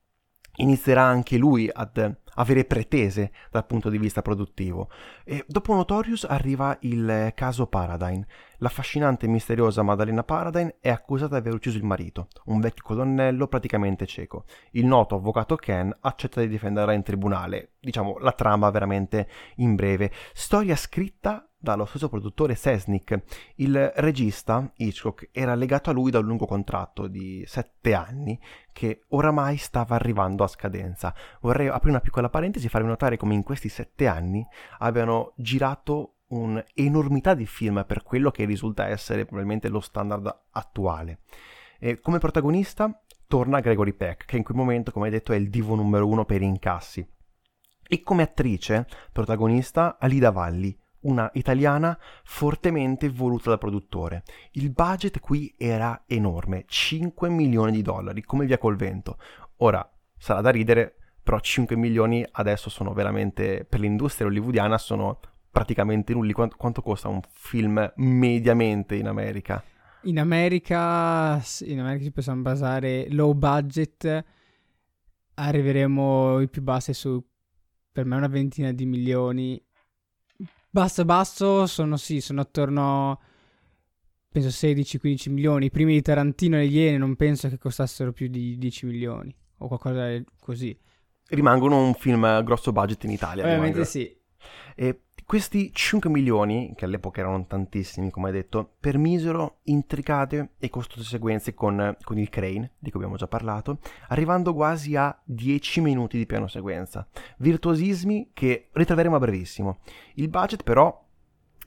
inizierà 0.57 1.03
anche 1.03 1.37
lui 1.37 1.71
ad 1.73 2.17
avere 2.39 2.65
pretese 2.65 3.33
dal 3.51 3.67
punto 3.67 3.89
di 3.89 3.99
vista 3.99 4.23
produttivo. 4.23 4.91
E 5.25 5.45
dopo 5.47 5.75
Notorious 5.75 6.25
arriva 6.25 6.77
il 6.81 7.33
caso 7.35 7.67
Paradine. 7.67 8.27
L'affascinante 8.59 9.27
e 9.27 9.29
misteriosa 9.29 9.83
Maddalena 9.83 10.25
Paradine 10.25 10.77
è 10.81 10.89
accusata 10.89 11.35
di 11.35 11.41
aver 11.47 11.55
ucciso 11.55 11.77
il 11.77 11.85
marito, 11.85 12.29
un 12.47 12.61
vecchio 12.61 12.85
colonnello 12.85 13.47
praticamente 13.47 14.07
cieco. 14.07 14.45
Il 14.73 14.87
noto 14.87 15.15
avvocato 15.15 15.55
Ken 15.57 15.97
accetta 16.01 16.41
di 16.41 16.49
difenderla 16.49 16.93
in 16.93 17.03
tribunale. 17.03 17.75
Diciamo 17.81 18.19
la 18.19 18.33
trama 18.33 18.71
veramente 18.71 19.29
in 19.57 19.75
breve. 19.75 20.11
Storia 20.33 20.75
scritta 20.75 21.49
dallo 21.61 21.85
stesso 21.85 22.09
produttore 22.09 22.55
Sesnick. 22.55 23.21
Il 23.57 23.93
regista, 23.97 24.71
Hitchcock, 24.77 25.31
era 25.33 25.55
legato 25.55 25.91
a 25.91 25.93
lui 25.93 26.11
da 26.11 26.21
un 26.21 26.27
lungo 26.27 26.47
contratto 26.47 27.09
di 27.09 27.43
sette 27.47 27.95
anni 27.95 28.39
che 28.73 29.05
oramai 29.09 29.57
stava 29.57 29.97
arrivando 29.97 30.45
a 30.45 30.47
scadenza. 30.47 31.13
Vorrei 31.41 31.67
aprire 31.67 31.91
una 31.91 32.01
piccola 32.01 32.28
parentesi 32.29 32.67
e 32.67 32.69
farvi 32.69 32.89
notare 32.89 33.17
come 33.17 33.35
in 33.35 33.43
questi 33.43 33.69
sette 33.69 34.07
anni 34.07 34.47
abbiano 34.79 35.33
girato 35.37 36.19
un'enormità 36.29 37.35
di 37.35 37.47
film 37.47 37.85
per 37.87 38.03
quello 38.03 38.31
che 38.31 38.45
risulta 38.45 38.87
essere 38.87 39.25
probabilmente 39.25 39.69
lo 39.69 39.81
standard 39.81 40.45
attuale. 40.51 41.21
E 41.79 42.01
come 42.01 42.19
protagonista 42.19 43.03
torna 43.27 43.61
Gregory 43.61 43.93
Peck, 43.93 44.25
che 44.25 44.37
in 44.37 44.43
quel 44.43 44.57
momento, 44.57 44.91
come 44.91 45.11
detto, 45.11 45.33
è 45.33 45.37
il 45.37 45.49
divo 45.51 45.75
numero 45.75 46.07
uno 46.07 46.25
per 46.25 46.43
incassi. 46.43 47.07
E 47.87 48.03
come 48.03 48.23
attrice, 48.23 48.87
protagonista, 49.13 49.97
Alida 49.99 50.31
Valli, 50.31 50.77
una 51.01 51.31
italiana 51.35 51.97
fortemente 52.25 53.09
voluta 53.09 53.51
dal 53.51 53.59
produttore. 53.59 54.25
Il 54.53 54.71
budget 54.71 55.21
qui 55.21 55.55
era 55.57 56.05
enorme, 56.07 56.65
5 56.67 57.29
milioni 57.29 57.73
di 57.73 57.83
dollari, 57.83 58.23
come 58.23 58.47
via 58.47 58.59
col 58.59 58.77
vento. 58.77 59.19
Ora, 59.59 59.89
sarà 60.17 60.41
da 60.41 60.51
ridere, 60.51 60.98
però 61.29 61.41
5 61.41 61.77
milioni 61.77 62.25
adesso 62.33 62.71
sono 62.71 62.95
veramente, 62.95 63.67
per 63.69 63.81
l'industria 63.81 64.27
hollywoodiana, 64.27 64.79
sono 64.79 65.21
praticamente 65.51 66.15
nulli. 66.15 66.33
Quanto, 66.33 66.57
quanto 66.57 66.81
costa 66.81 67.09
un 67.09 67.21
film 67.31 67.93
mediamente 67.97 68.95
in 68.95 69.09
America? 69.09 69.63
In 70.05 70.19
America, 70.19 71.39
in 71.67 71.81
America 71.81 72.05
ci 72.05 72.13
possiamo 72.13 72.41
basare 72.41 73.09
low 73.11 73.35
budget, 73.35 74.25
arriveremo 75.35 76.41
i 76.41 76.49
più 76.49 76.63
bassi 76.63 76.95
su 76.95 77.23
per 77.93 78.07
me 78.07 78.17
una 78.17 78.29
ventina 78.29 78.73
di 78.73 78.87
milioni 78.87 79.63
Basso 80.71 81.05
basso 81.05 81.67
sono 81.67 81.99
sì, 81.99 82.23
sono 82.23 82.41
attorno 82.41 83.21
penso 84.31 84.49
16-15 84.49 85.31
milioni. 85.31 85.67
I 85.67 85.71
primi 85.71 85.93
di 85.93 86.01
Tarantino 86.01 86.57
e 86.57 86.65
Iene 86.65 86.97
non 86.97 87.17
penso 87.17 87.51
che 87.51 87.59
costassero 87.59 88.13
più 88.13 88.29
di 88.29 88.57
10 88.57 88.87
milioni 88.87 89.37
o 89.59 89.67
qualcosa 89.67 90.23
così. 90.41 90.79
Rimangono 91.29 91.85
un 91.85 91.95
film 91.95 92.43
grosso 92.43 92.73
budget 92.73 93.05
in 93.05 93.11
Italia. 93.11 93.45
Ovviamente 93.45 93.85
sì. 93.85 94.17
E 94.75 95.03
questi 95.29 95.71
5 95.75 96.09
milioni, 96.09 96.73
che 96.75 96.87
all'epoca 96.87 97.21
erano 97.21 97.45
tantissimi, 97.47 98.11
come 98.11 98.29
hai 98.29 98.33
detto, 98.33 98.77
permisero 98.81 99.59
intricate 99.65 100.53
e 100.59 100.71
costose 100.71 101.03
sequenze 101.03 101.53
con, 101.53 101.95
con, 102.03 102.19
il 102.19 102.31
crane, 102.31 102.73
di 102.79 102.89
cui 102.89 103.01
abbiamo 103.01 103.19
già 103.19 103.29
parlato, 103.29 103.81
arrivando 104.09 104.55
quasi 104.55 104.97
a 104.97 105.15
10 105.23 105.83
minuti 105.83 106.17
di 106.17 106.25
piano 106.25 106.47
sequenza. 106.47 107.07
Virtuosismi 107.37 108.31
che 108.33 108.71
ritroveremo 108.73 109.17
a 109.17 109.19
brevissimo. 109.19 109.81
Il 110.15 110.31
budget 110.31 110.63
però 110.63 111.05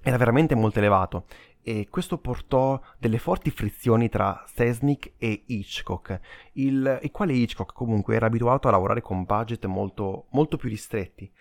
era 0.01 0.17
veramente 0.17 0.55
molto 0.55 0.79
elevato 0.79 1.25
e 1.63 1.87
questo 1.89 2.17
portò 2.17 2.79
delle 2.97 3.17
forti 3.17 3.51
frizioni 3.51 4.09
tra 4.09 4.43
Sesnick 4.47 5.13
e 5.17 5.43
Hitchcock, 5.45 6.19
il, 6.53 6.99
il 7.01 7.11
quale 7.11 7.33
Hitchcock? 7.33 7.73
Comunque 7.73 8.15
era 8.15 8.25
abituato 8.25 8.67
a 8.67 8.71
lavorare 8.71 9.01
con 9.01 9.23
budget 9.23 9.65
molto, 9.65 10.27
molto 10.31 10.57
più 10.57 10.69
ristretti. 10.69 11.31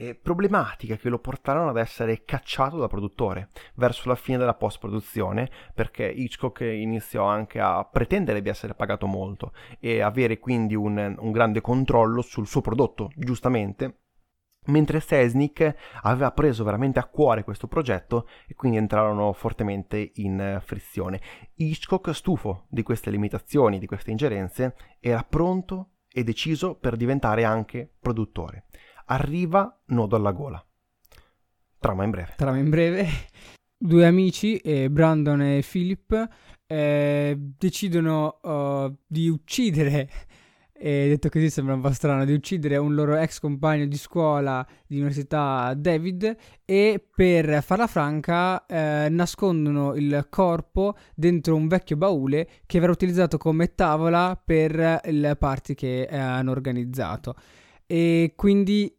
Eh, 0.00 0.14
problematiche 0.14 0.96
che 0.96 1.08
lo 1.08 1.18
portarono 1.18 1.70
ad 1.70 1.76
essere 1.76 2.22
cacciato 2.24 2.76
dal 2.76 2.88
produttore 2.88 3.48
verso 3.74 4.08
la 4.08 4.14
fine 4.14 4.38
della 4.38 4.54
post-produzione, 4.54 5.50
perché 5.74 6.04
Hitchcock 6.04 6.60
iniziò 6.60 7.24
anche 7.24 7.58
a 7.58 7.84
pretendere 7.84 8.40
di 8.40 8.48
essere 8.48 8.74
pagato 8.74 9.06
molto 9.06 9.52
e 9.80 10.00
avere 10.00 10.38
quindi 10.38 10.76
un, 10.76 11.16
un 11.18 11.32
grande 11.32 11.60
controllo 11.60 12.22
sul 12.22 12.46
suo 12.46 12.60
prodotto, 12.60 13.10
giustamente, 13.16 14.02
mentre 14.68 15.00
Sesnick 15.00 15.74
aveva 16.02 16.30
preso 16.32 16.64
veramente 16.64 16.98
a 16.98 17.04
cuore 17.04 17.44
questo 17.44 17.66
progetto 17.66 18.28
e 18.46 18.54
quindi 18.54 18.78
entrarono 18.78 19.32
fortemente 19.32 20.12
in 20.14 20.60
frizione. 20.64 21.20
Hitchcock, 21.54 22.14
stufo 22.14 22.66
di 22.68 22.82
queste 22.82 23.10
limitazioni, 23.10 23.78
di 23.78 23.86
queste 23.86 24.10
ingerenze, 24.10 24.74
era 25.00 25.22
pronto 25.28 25.90
e 26.10 26.24
deciso 26.24 26.74
per 26.74 26.96
diventare 26.96 27.44
anche 27.44 27.90
produttore. 27.98 28.64
Arriva 29.06 29.80
nodo 29.86 30.16
alla 30.16 30.32
gola. 30.32 30.62
Trama 31.78 32.04
in 32.04 32.10
breve. 32.10 32.34
Trama 32.36 32.58
in 32.58 32.70
breve. 32.70 33.06
Due 33.76 34.04
amici, 34.04 34.56
eh, 34.58 34.90
Brandon 34.90 35.40
e 35.40 35.64
Philip, 35.68 36.28
eh, 36.66 37.36
decidono 37.56 38.40
uh, 38.42 38.94
di 39.06 39.28
uccidere 39.28 40.10
e 40.78 41.08
detto 41.08 41.28
così 41.28 41.50
sembra 41.50 41.74
un 41.74 41.80
po' 41.80 41.92
strano, 41.92 42.24
di 42.24 42.32
uccidere 42.32 42.76
un 42.76 42.94
loro 42.94 43.16
ex 43.16 43.40
compagno 43.40 43.86
di 43.86 43.96
scuola 43.96 44.64
di 44.86 44.96
università, 44.96 45.74
David, 45.76 46.36
e 46.64 47.04
per 47.14 47.62
farla 47.62 47.88
franca 47.88 48.64
eh, 48.66 49.08
nascondono 49.10 49.94
il 49.94 50.26
corpo 50.30 50.96
dentro 51.14 51.56
un 51.56 51.66
vecchio 51.66 51.96
baule 51.96 52.48
che 52.64 52.78
verrà 52.78 52.92
utilizzato 52.92 53.38
come 53.38 53.74
tavola 53.74 54.40
per 54.42 55.00
il 55.06 55.36
party 55.38 55.74
che 55.74 56.02
eh, 56.02 56.16
hanno 56.16 56.52
organizzato. 56.52 57.34
E 57.86 58.34
quindi 58.36 58.97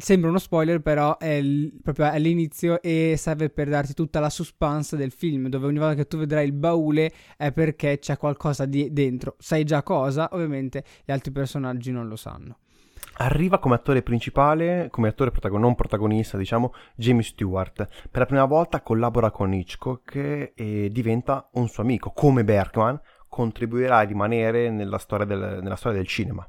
Sembra 0.00 0.30
uno 0.30 0.38
spoiler, 0.38 0.80
però 0.80 1.18
è 1.18 1.42
l- 1.42 1.72
proprio 1.82 2.06
all'inizio 2.06 2.80
e 2.80 3.16
serve 3.16 3.50
per 3.50 3.68
darti 3.68 3.94
tutta 3.94 4.20
la 4.20 4.30
suspense 4.30 4.96
del 4.96 5.10
film, 5.10 5.48
dove 5.48 5.66
ogni 5.66 5.78
volta 5.78 5.96
che 5.96 6.06
tu 6.06 6.16
vedrai 6.16 6.46
il 6.46 6.52
baule 6.52 7.12
è 7.36 7.50
perché 7.50 7.98
c'è 7.98 8.16
qualcosa 8.16 8.64
di 8.64 8.92
dentro. 8.92 9.34
Sai 9.40 9.64
già 9.64 9.82
cosa, 9.82 10.28
ovviamente 10.34 10.84
gli 11.04 11.10
altri 11.10 11.32
personaggi 11.32 11.90
non 11.90 12.06
lo 12.06 12.14
sanno. 12.14 12.58
Arriva 13.16 13.58
come 13.58 13.74
attore 13.74 14.02
principale, 14.02 14.86
come 14.88 15.08
attore 15.08 15.32
protagon- 15.32 15.60
non 15.60 15.74
protagonista, 15.74 16.38
diciamo, 16.38 16.72
Jamie 16.94 17.24
Stewart. 17.24 17.88
Per 18.08 18.20
la 18.20 18.26
prima 18.26 18.44
volta 18.44 18.80
collabora 18.82 19.32
con 19.32 19.52
Hitchcock 19.52 20.52
e 20.54 20.88
diventa 20.92 21.48
un 21.54 21.66
suo 21.66 21.82
amico. 21.82 22.12
Come 22.12 22.44
Bergman, 22.44 23.00
contribuirà 23.26 23.96
a 23.96 24.02
rimanere 24.02 24.70
nella 24.70 24.98
storia 24.98 25.26
del, 25.26 25.58
nella 25.60 25.74
storia 25.74 25.98
del 25.98 26.06
cinema 26.06 26.48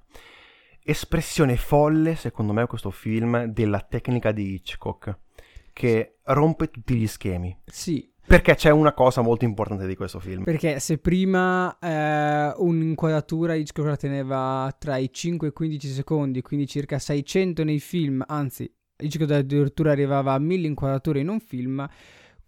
espressione 0.83 1.55
folle, 1.55 2.15
secondo 2.15 2.53
me, 2.53 2.65
questo 2.67 2.91
film 2.91 3.45
della 3.45 3.79
tecnica 3.79 4.31
di 4.31 4.53
Hitchcock, 4.53 5.17
che 5.73 6.17
rompe 6.23 6.69
tutti 6.69 6.95
gli 6.95 7.07
schemi. 7.07 7.57
Sì. 7.65 8.11
Perché 8.25 8.53
c'è 8.53 8.69
una 8.69 8.93
cosa 8.93 9.21
molto 9.21 9.45
importante 9.45 9.87
di 9.87 9.95
questo 9.95 10.19
film. 10.19 10.43
Perché 10.43 10.79
se 10.79 10.99
prima 10.99 11.75
eh, 11.79 12.53
un'inquadratura 12.57 13.55
Hitchcock 13.55 13.87
la 13.87 13.95
teneva 13.95 14.75
tra 14.77 14.97
i 14.97 15.11
5 15.11 15.47
e 15.47 15.49
i 15.49 15.53
15 15.53 15.87
secondi, 15.87 16.41
quindi 16.43 16.67
circa 16.67 16.99
600 16.99 17.63
nei 17.63 17.79
film, 17.79 18.23
anzi 18.27 18.71
Hitchcock 19.01 19.31
addirittura 19.31 19.91
arrivava 19.91 20.33
a 20.33 20.39
1000 20.39 20.67
inquadrature 20.67 21.19
in 21.21 21.29
un 21.29 21.39
film, 21.39 21.87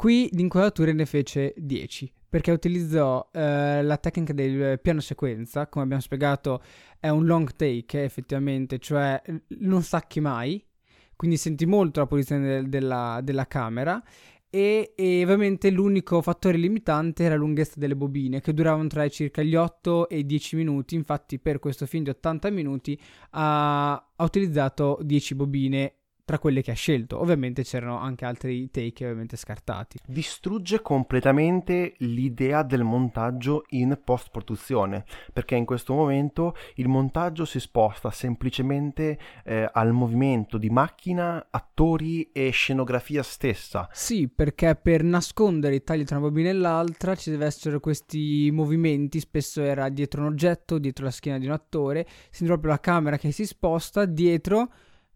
qui 0.01 0.27
di 0.31 0.41
inquadrature 0.41 0.93
ne 0.93 1.05
fece 1.05 1.53
10 1.57 2.11
perché 2.27 2.49
utilizzò 2.49 3.29
eh, 3.31 3.83
la 3.83 3.97
tecnica 3.97 4.33
del 4.33 4.79
piano 4.79 4.99
sequenza, 4.99 5.67
come 5.67 5.83
abbiamo 5.83 6.01
spiegato 6.01 6.63
è 6.99 7.09
un 7.09 7.27
long 7.27 7.55
take 7.55 8.03
effettivamente, 8.03 8.79
cioè 8.79 9.21
non 9.59 9.83
stacchi 9.83 10.19
mai, 10.19 10.65
quindi 11.15 11.37
senti 11.37 11.67
molto 11.67 11.99
la 11.99 12.07
posizione 12.07 12.47
del, 12.47 12.69
della, 12.69 13.19
della, 13.21 13.45
camera 13.45 14.01
e, 14.49 14.93
e, 14.95 15.21
ovviamente 15.21 15.69
l'unico 15.69 16.19
fattore 16.23 16.57
limitante 16.57 17.25
era 17.25 17.35
la 17.35 17.41
lunghezza 17.41 17.75
delle 17.77 17.95
bobine 17.95 18.41
che 18.41 18.55
duravano 18.55 18.87
tra 18.87 19.07
circa 19.07 19.43
gli 19.43 19.53
8 19.53 20.09
e 20.09 20.17
i 20.17 20.25
10 20.25 20.55
minuti, 20.55 20.95
infatti 20.95 21.37
per 21.37 21.59
questo 21.59 21.85
film 21.85 22.05
di 22.05 22.09
80 22.09 22.49
minuti 22.49 22.99
ha, 23.31 23.93
ha 23.93 24.23
utilizzato 24.23 24.97
10 25.03 25.35
bobine 25.35 25.95
tra 26.25 26.39
quelle 26.39 26.61
che 26.61 26.71
ha 26.71 26.75
scelto. 26.75 27.19
Ovviamente 27.19 27.63
c'erano 27.63 27.97
anche 27.97 28.25
altri 28.25 28.69
take 28.69 29.03
ovviamente 29.05 29.37
scartati. 29.37 29.99
Distrugge 30.05 30.81
completamente 30.81 31.93
l'idea 31.99 32.63
del 32.63 32.83
montaggio 32.83 33.65
in 33.69 33.99
post-produzione, 34.03 35.05
perché 35.33 35.55
in 35.55 35.65
questo 35.65 35.93
momento 35.93 36.55
il 36.75 36.87
montaggio 36.87 37.45
si 37.45 37.59
sposta 37.59 38.11
semplicemente 38.11 39.17
eh, 39.43 39.69
al 39.71 39.91
movimento 39.91 40.57
di 40.57 40.69
macchina, 40.69 41.47
attori 41.49 42.31
e 42.31 42.49
scenografia 42.49 43.23
stessa. 43.23 43.87
Sì, 43.91 44.27
perché 44.27 44.75
per 44.75 45.03
nascondere 45.03 45.75
i 45.75 45.83
tagli 45.83 46.03
tra 46.03 46.17
una 46.17 46.27
bobina 46.27 46.49
e 46.49 46.53
l'altra 46.53 47.15
ci 47.15 47.29
deve 47.29 47.45
essere 47.45 47.79
questi 47.79 48.49
movimenti, 48.51 49.19
spesso 49.19 49.61
era 49.61 49.89
dietro 49.89 50.21
un 50.21 50.27
oggetto, 50.27 50.77
dietro 50.77 51.05
la 51.05 51.11
schiena 51.11 51.37
di 51.37 51.45
un 51.45 51.53
attore, 51.53 52.07
senti 52.29 52.45
proprio 52.45 52.71
la 52.71 52.79
camera 52.79 53.17
che 53.17 53.31
si 53.31 53.45
sposta 53.45 54.05
dietro 54.05 54.71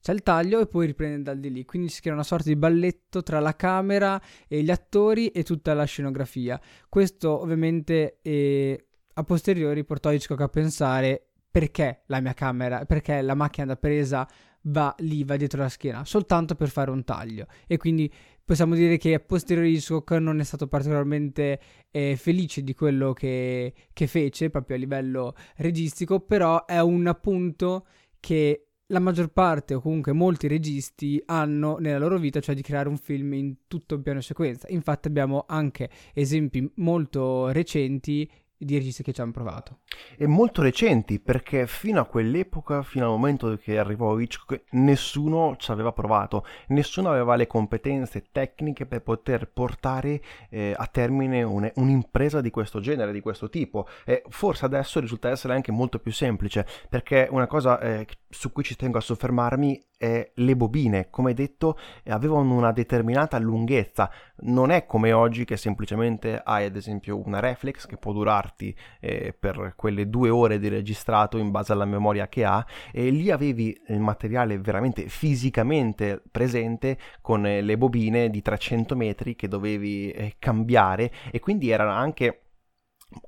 c'è 0.06 0.14
il 0.14 0.22
taglio 0.22 0.60
e 0.60 0.68
poi 0.68 0.86
riprende 0.86 1.24
dal 1.24 1.40
di 1.40 1.52
lì. 1.52 1.66
Quindi 1.66 1.90
si 1.90 2.00
crea 2.00 2.14
una 2.14 2.22
sorta 2.22 2.48
di 2.48 2.56
balletto 2.56 3.24
tra 3.24 3.40
la 3.40 3.56
camera 3.56 4.22
e 4.48 4.62
gli 4.62 4.70
attori 4.70 5.30
e 5.30 5.42
tutta 5.42 5.74
la 5.74 5.86
scenografia. 5.86 6.62
Questo 6.88 7.42
ovviamente 7.42 8.20
eh, 8.22 8.86
a 9.12 9.24
posteriori 9.24 9.84
portò 9.84 10.12
Hitchcock 10.12 10.42
a 10.42 10.48
pensare 10.48 11.30
perché 11.50 12.04
la 12.06 12.20
mia 12.20 12.36
camera, 12.36 12.86
perché 12.86 13.20
la 13.24 13.34
macchina 13.34 13.66
da 13.66 13.78
presa 13.78 14.30
va 14.66 14.94
lì, 15.00 15.24
va 15.24 15.38
dietro 15.38 15.64
la 15.64 15.70
schiena, 15.70 16.06
soltanto 16.06 16.54
per 16.54 16.70
fare 16.70 16.92
un 16.92 17.04
taglio. 17.04 17.48
E 17.66 17.78
quindi 17.78 18.14
possiamo 18.44 18.76
dire 18.76 18.98
che 18.98 19.16
a 19.16 19.20
posteriori 19.20 19.72
Hitchcock 19.72 20.12
non 20.20 20.40
è 20.40 20.44
stato 20.44 20.68
particolarmente 20.68 21.60
eh, 21.90 22.16
felice 22.16 22.62
di 22.62 22.76
quello 22.76 23.12
che, 23.12 23.74
che 23.92 24.06
fece, 24.06 24.52
proprio 24.52 24.76
a 24.76 24.80
livello 24.80 25.34
registico, 25.56 26.20
però 26.20 26.64
è 26.66 26.80
un 26.80 27.08
appunto 27.08 27.88
che 28.20 28.65
la 28.88 29.00
maggior 29.00 29.30
parte 29.30 29.74
o 29.74 29.82
comunque 29.82 30.12
molti 30.12 30.48
registi 30.48 31.22
hanno 31.26 31.78
nella 31.78 31.98
loro 31.98 32.18
vita, 32.18 32.40
cioè 32.40 32.56
di 32.56 32.62
creare 32.62 32.90
un 32.90 32.98
film 32.98 33.34
in 33.34 33.56
tutto 33.68 34.00
piano 34.02 34.22
sequenza. 34.22 34.68
Infatti 34.70 35.08
abbiamo 35.08 35.46
anche 35.48 35.90
esempi 36.14 36.72
molto 36.76 37.48
recenti 37.50 38.30
di 38.58 38.78
registi 38.78 39.04
che 39.04 39.14
ci 39.14 39.22
hanno 39.22 39.32
provato. 39.32 39.80
E 40.18 40.28
molto 40.28 40.62
recenti, 40.62 41.20
perché 41.20 41.68
fino 41.68 42.00
a 42.00 42.06
quell'epoca, 42.06 42.84
fino 42.84 43.06
al 43.06 43.12
momento 43.12 43.58
che 43.58 43.78
arrivò 43.78 44.18
Hitchcock, 44.18 44.66
nessuno 44.72 45.56
ci 45.58 45.72
aveva 45.72 45.92
provato, 45.92 46.46
nessuno 46.68 47.10
aveva 47.10 47.36
le 47.36 47.48
competenze 47.48 48.28
tecniche 48.32 48.86
per 48.86 49.02
poter 49.02 49.50
portare 49.52 50.22
eh, 50.50 50.74
a 50.76 50.88
termine 50.88 51.44
un, 51.44 51.70
un'impresa 51.76 52.42
di 52.42 52.50
questo 52.50 52.80
genere, 52.80 53.12
di 53.12 53.22
questo 53.22 53.50
tipo. 53.50 53.88
E 54.06 54.24
forse 54.30 54.66
adesso 54.66 55.00
risulta 55.00 55.30
essere 55.30 55.54
anche 55.54 55.72
molto 55.72 56.00
più 56.00 56.12
semplice, 56.12 56.66
perché 56.90 57.28
una 57.30 57.48
cosa 57.48 57.80
eh, 57.80 58.08
su 58.30 58.52
cui 58.52 58.64
ci 58.64 58.76
tengo 58.76 58.98
a 58.98 59.02
soffermarmi 59.02 59.84
è 59.98 60.32
le 60.34 60.56
bobine, 60.56 61.10
come 61.10 61.34
detto, 61.34 61.78
avevano 62.08 62.54
una 62.54 62.72
determinata 62.72 63.38
lunghezza. 63.38 64.10
Non 64.38 64.72
è 64.72 64.86
come 64.86 65.14
oggi 65.14 65.46
che 65.46 65.58
semplicemente 65.58 66.42
hai 66.44 66.66
ad 66.66 66.76
esempio 66.76 67.22
una 67.26 67.40
reflex 67.40 67.86
che 67.86 67.98
può 67.98 68.12
durarti 68.12 68.76
eh, 69.00 69.36
per 69.38 69.74
quelle 69.76 70.10
due 70.10 70.30
ore 70.30 70.60
di 70.60 70.68
registrato 70.68 71.38
in 71.38 71.52
base 71.52 71.72
alla 71.72 71.86
memoria 71.86 72.28
che 72.28 72.44
ha 72.44 72.66
e 72.92 73.10
lì 73.10 73.32
avevi 73.32 73.80
il 73.88 74.00
materiale 74.00 74.60
veramente 74.60 75.08
fisicamente 75.08 76.22
presente 76.30 76.98
con 77.22 77.46
eh, 77.46 77.62
le 77.62 77.78
bobine 77.78 78.30
di 78.30 78.42
300 78.42 78.96
metri 78.96 79.36
che 79.36 79.48
dovevi 79.48 80.12
eh, 80.12 80.36
cambiare 80.40 81.12
e 81.32 81.40
quindi 81.40 81.70
erano 81.70 81.92
anche 81.92 82.42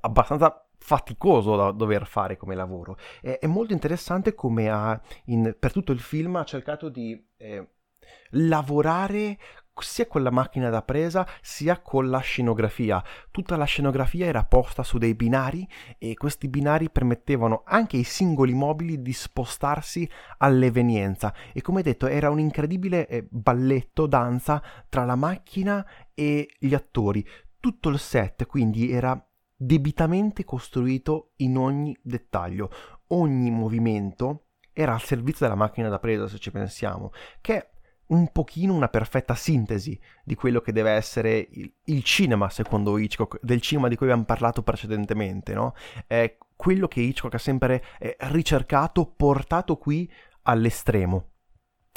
abbastanza 0.00 0.67
faticoso 0.78 1.56
da 1.56 1.70
dover 1.72 2.06
fare 2.06 2.36
come 2.36 2.54
lavoro. 2.54 2.96
È, 3.20 3.38
è 3.40 3.46
molto 3.46 3.72
interessante 3.72 4.34
come 4.34 4.68
ha, 4.68 5.00
in, 5.26 5.54
per 5.58 5.72
tutto 5.72 5.92
il 5.92 6.00
film 6.00 6.36
ha 6.36 6.44
cercato 6.44 6.88
di 6.88 7.20
eh, 7.36 7.68
lavorare 8.30 9.38
sia 9.80 10.06
con 10.06 10.22
la 10.22 10.30
macchina 10.30 10.70
da 10.70 10.82
presa 10.82 11.26
sia 11.40 11.80
con 11.80 12.08
la 12.08 12.18
scenografia. 12.18 13.02
Tutta 13.30 13.56
la 13.56 13.64
scenografia 13.64 14.26
era 14.26 14.44
posta 14.44 14.82
su 14.82 14.98
dei 14.98 15.14
binari 15.14 15.68
e 15.98 16.14
questi 16.14 16.48
binari 16.48 16.90
permettevano 16.90 17.62
anche 17.64 17.96
ai 17.96 18.04
singoli 18.04 18.54
mobili 18.54 19.02
di 19.02 19.12
spostarsi 19.12 20.08
all'evenienza 20.38 21.34
e 21.52 21.60
come 21.60 21.82
detto 21.82 22.06
era 22.06 22.30
un 22.30 22.40
incredibile 22.40 23.06
eh, 23.06 23.26
balletto, 23.28 24.06
danza 24.06 24.62
tra 24.88 25.04
la 25.04 25.16
macchina 25.16 25.86
e 26.14 26.48
gli 26.58 26.74
attori. 26.74 27.24
Tutto 27.60 27.88
il 27.88 27.98
set 27.98 28.46
quindi 28.46 28.90
era 28.90 29.27
debitamente 29.60 30.44
costruito 30.44 31.32
in 31.38 31.58
ogni 31.58 31.98
dettaglio. 32.00 32.70
Ogni 33.08 33.50
movimento 33.50 34.44
era 34.72 34.94
al 34.94 35.02
servizio 35.02 35.44
della 35.44 35.58
macchina 35.58 35.88
da 35.88 35.98
presa, 35.98 36.28
se 36.28 36.38
ci 36.38 36.52
pensiamo, 36.52 37.10
che 37.40 37.56
è 37.56 37.70
un 38.06 38.30
pochino 38.30 38.72
una 38.72 38.88
perfetta 38.88 39.34
sintesi 39.34 39.98
di 40.24 40.34
quello 40.34 40.60
che 40.60 40.72
deve 40.72 40.92
essere 40.92 41.48
il, 41.50 41.70
il 41.86 42.02
cinema, 42.04 42.48
secondo 42.48 42.96
Hitchcock, 42.96 43.40
del 43.42 43.60
cinema 43.60 43.88
di 43.88 43.96
cui 43.96 44.06
abbiamo 44.06 44.24
parlato 44.24 44.62
precedentemente, 44.62 45.52
no? 45.52 45.74
È 46.06 46.38
quello 46.54 46.86
che 46.86 47.00
Hitchcock 47.00 47.34
ha 47.34 47.38
sempre 47.38 47.82
eh, 47.98 48.16
ricercato, 48.20 49.04
portato 49.04 49.76
qui 49.76 50.10
all'estremo. 50.42 51.32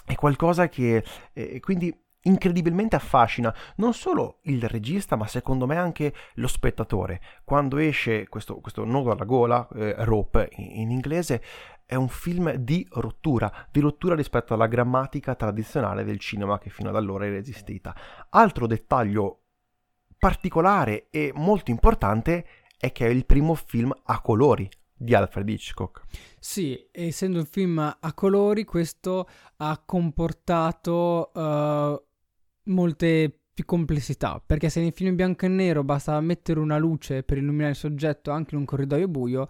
è 0.05 0.15
qualcosa 0.15 0.67
che 0.67 1.03
eh, 1.33 1.59
quindi 1.59 1.95
incredibilmente 2.23 2.95
affascina 2.95 3.53
non 3.77 3.93
solo 3.93 4.39
il 4.43 4.67
regista, 4.67 5.15
ma 5.15 5.27
secondo 5.27 5.65
me 5.65 5.77
anche 5.77 6.13
lo 6.35 6.47
spettatore. 6.47 7.21
Quando 7.43 7.77
esce 7.77 8.27
questo, 8.27 8.59
questo 8.59 8.85
nodo 8.85 9.11
alla 9.11 9.25
gola, 9.25 9.67
eh, 9.73 9.95
rope 10.05 10.49
in, 10.57 10.81
in 10.81 10.91
inglese, 10.91 11.41
è 11.85 11.95
un 11.95 12.07
film 12.07 12.53
di 12.53 12.87
rottura, 12.91 13.67
di 13.69 13.81
rottura 13.81 14.15
rispetto 14.15 14.53
alla 14.53 14.67
grammatica 14.67 15.35
tradizionale 15.35 16.03
del 16.03 16.19
cinema 16.19 16.57
che 16.57 16.69
fino 16.69 16.89
ad 16.89 16.95
allora 16.95 17.25
era 17.25 17.35
esistita. 17.35 17.93
Altro 18.29 18.65
dettaglio 18.65 19.39
particolare 20.17 21.07
e 21.09 21.31
molto 21.35 21.71
importante 21.71 22.45
è 22.77 22.91
che 22.91 23.07
è 23.07 23.09
il 23.09 23.25
primo 23.25 23.55
film 23.55 23.93
a 24.03 24.21
colori 24.21 24.69
di 24.95 25.15
Alfred 25.15 25.49
Hitchcock. 25.49 26.03
Sì, 26.39 26.87
essendo 26.91 27.39
un 27.39 27.45
film 27.45 27.79
a 27.79 28.13
colori, 28.13 28.63
questo 28.63 29.27
ha 29.57 29.81
comportato 29.83 31.31
uh, 31.33 32.01
molte 32.63 33.39
più 33.53 33.65
complessità, 33.65 34.41
perché 34.45 34.69
se 34.69 34.81
nei 34.81 34.91
film 34.91 35.15
bianco 35.15 35.45
e 35.45 35.49
nero 35.49 35.83
basta 35.83 36.19
mettere 36.21 36.59
una 36.59 36.77
luce 36.77 37.23
per 37.23 37.37
illuminare 37.37 37.71
il 37.71 37.75
soggetto 37.75 38.31
anche 38.31 38.55
in 38.55 38.61
un 38.61 38.65
corridoio 38.65 39.07
buio, 39.07 39.47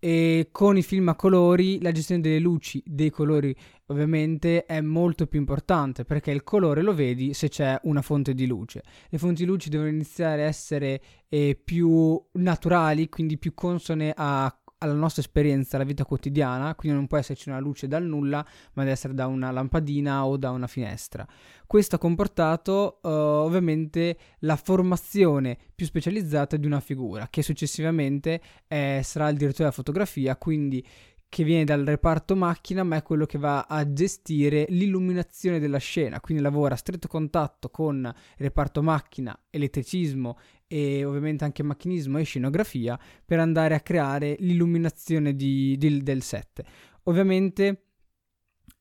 e 0.00 0.50
con 0.52 0.76
i 0.76 0.82
film 0.82 1.08
a 1.08 1.16
colori 1.16 1.80
la 1.82 1.90
gestione 1.90 2.20
delle 2.20 2.38
luci, 2.38 2.80
dei 2.86 3.10
colori 3.10 3.54
ovviamente 3.86 4.64
è 4.64 4.80
molto 4.80 5.26
più 5.26 5.40
importante 5.40 6.04
perché 6.04 6.30
il 6.30 6.44
colore 6.44 6.82
lo 6.82 6.94
vedi 6.94 7.34
se 7.34 7.48
c'è 7.48 7.78
una 7.82 8.02
fonte 8.02 8.32
di 8.32 8.46
luce. 8.46 8.82
Le 9.08 9.18
fonti 9.18 9.42
di 9.42 9.48
luce 9.48 9.70
devono 9.70 9.88
iniziare 9.88 10.44
a 10.44 10.46
essere 10.46 11.02
eh, 11.28 11.60
più 11.62 12.20
naturali, 12.32 13.08
quindi 13.08 13.38
più 13.38 13.54
consone 13.54 14.12
a 14.14 14.56
alla 14.78 14.94
nostra 14.94 15.22
esperienza, 15.22 15.76
alla 15.76 15.84
vita 15.84 16.04
quotidiana, 16.04 16.74
quindi 16.74 16.96
non 16.96 17.06
può 17.06 17.18
esserci 17.18 17.48
una 17.48 17.58
luce 17.58 17.88
dal 17.88 18.04
nulla, 18.04 18.44
ma 18.72 18.82
deve 18.82 18.92
essere 18.92 19.14
da 19.14 19.26
una 19.26 19.50
lampadina 19.50 20.24
o 20.24 20.36
da 20.36 20.50
una 20.50 20.66
finestra. 20.66 21.26
Questo 21.66 21.96
ha 21.96 21.98
comportato 21.98 23.00
uh, 23.02 23.08
ovviamente 23.08 24.16
la 24.40 24.56
formazione 24.56 25.56
più 25.74 25.86
specializzata 25.86 26.56
di 26.56 26.66
una 26.66 26.80
figura, 26.80 27.28
che 27.28 27.42
successivamente 27.42 28.40
eh, 28.66 29.00
sarà 29.04 29.28
il 29.28 29.36
direttore 29.36 29.64
della 29.64 29.70
fotografia, 29.72 30.36
quindi 30.36 30.84
che 31.28 31.44
viene 31.44 31.64
dal 31.64 31.84
reparto 31.84 32.34
macchina, 32.34 32.82
ma 32.84 32.96
è 32.96 33.02
quello 33.02 33.26
che 33.26 33.38
va 33.38 33.66
a 33.68 33.92
gestire 33.92 34.64
l'illuminazione 34.70 35.58
della 35.58 35.78
scena, 35.78 36.20
quindi 36.20 36.42
lavora 36.42 36.74
a 36.74 36.78
stretto 36.78 37.06
contatto 37.06 37.68
con 37.68 37.96
il 37.96 38.14
reparto 38.36 38.82
macchina, 38.82 39.38
elettricismo 39.50 40.38
e 40.68 41.04
ovviamente 41.04 41.44
anche 41.44 41.62
macchinismo 41.62 42.18
e 42.18 42.24
scenografia 42.24 42.98
per 43.24 43.40
andare 43.40 43.74
a 43.74 43.80
creare 43.80 44.36
l'illuminazione 44.38 45.34
di, 45.34 45.76
di, 45.78 46.02
del 46.02 46.22
set. 46.22 46.62
Ovviamente 47.04 47.86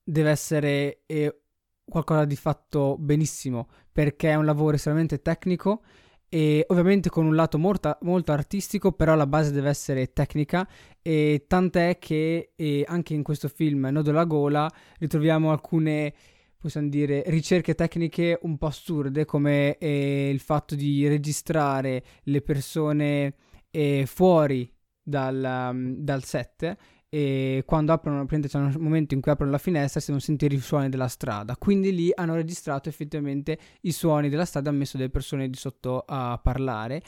deve 0.03 0.29
essere 0.29 1.03
eh, 1.05 1.41
qualcosa 1.83 2.25
di 2.25 2.35
fatto 2.35 2.97
benissimo 2.99 3.69
perché 3.91 4.31
è 4.31 4.35
un 4.35 4.45
lavoro 4.45 4.75
estremamente 4.75 5.21
tecnico 5.21 5.81
e 6.29 6.65
ovviamente 6.67 7.09
con 7.09 7.25
un 7.25 7.35
lato 7.35 7.57
molto, 7.57 7.97
molto, 8.01 8.33
artistico, 8.33 8.91
però 8.91 9.15
la 9.15 9.27
base 9.27 9.51
deve 9.51 9.69
essere 9.69 10.11
tecnica 10.11 10.67
e 11.01 11.45
tant'è 11.47 11.97
che 11.99 12.51
eh, 12.55 12.83
anche 12.85 13.13
in 13.13 13.23
questo 13.23 13.47
film 13.47 13.87
Nodo 13.89 14.11
la 14.11 14.25
gola 14.25 14.69
ritroviamo 14.99 15.51
alcune 15.51 16.13
possiamo 16.57 16.89
dire 16.89 17.23
ricerche 17.27 17.75
tecniche 17.75 18.39
un 18.41 18.57
po' 18.57 18.67
assurde 18.67 19.25
come 19.25 19.77
eh, 19.77 20.29
il 20.29 20.39
fatto 20.39 20.75
di 20.75 21.07
registrare 21.07 22.03
le 22.23 22.41
persone 22.41 23.35
eh, 23.69 24.05
fuori 24.05 24.71
dal, 25.01 25.69
um, 25.71 25.95
dal 25.95 26.23
set 26.23 26.75
e 27.09 27.63
quando 27.65 27.93
aprono, 27.93 28.25
c'è 28.25 28.57
un 28.57 28.75
momento 28.79 29.13
in 29.13 29.21
cui 29.21 29.31
aprono 29.31 29.51
la 29.51 29.57
finestra 29.57 30.01
si 30.01 30.07
devono 30.07 30.25
sentire 30.25 30.55
i 30.55 30.59
suoni 30.59 30.89
della 30.89 31.07
strada. 31.07 31.55
Quindi 31.55 31.93
lì 31.95 32.11
hanno 32.13 32.35
registrato 32.35 32.89
effettivamente 32.89 33.57
i 33.81 33.91
suoni 33.93 34.27
della 34.27 34.45
strada, 34.45 34.69
hanno 34.69 34.79
messo 34.79 34.97
delle 34.97 35.09
persone 35.09 35.49
di 35.49 35.57
sotto 35.57 36.03
a 36.05 36.37
parlare. 36.41 37.01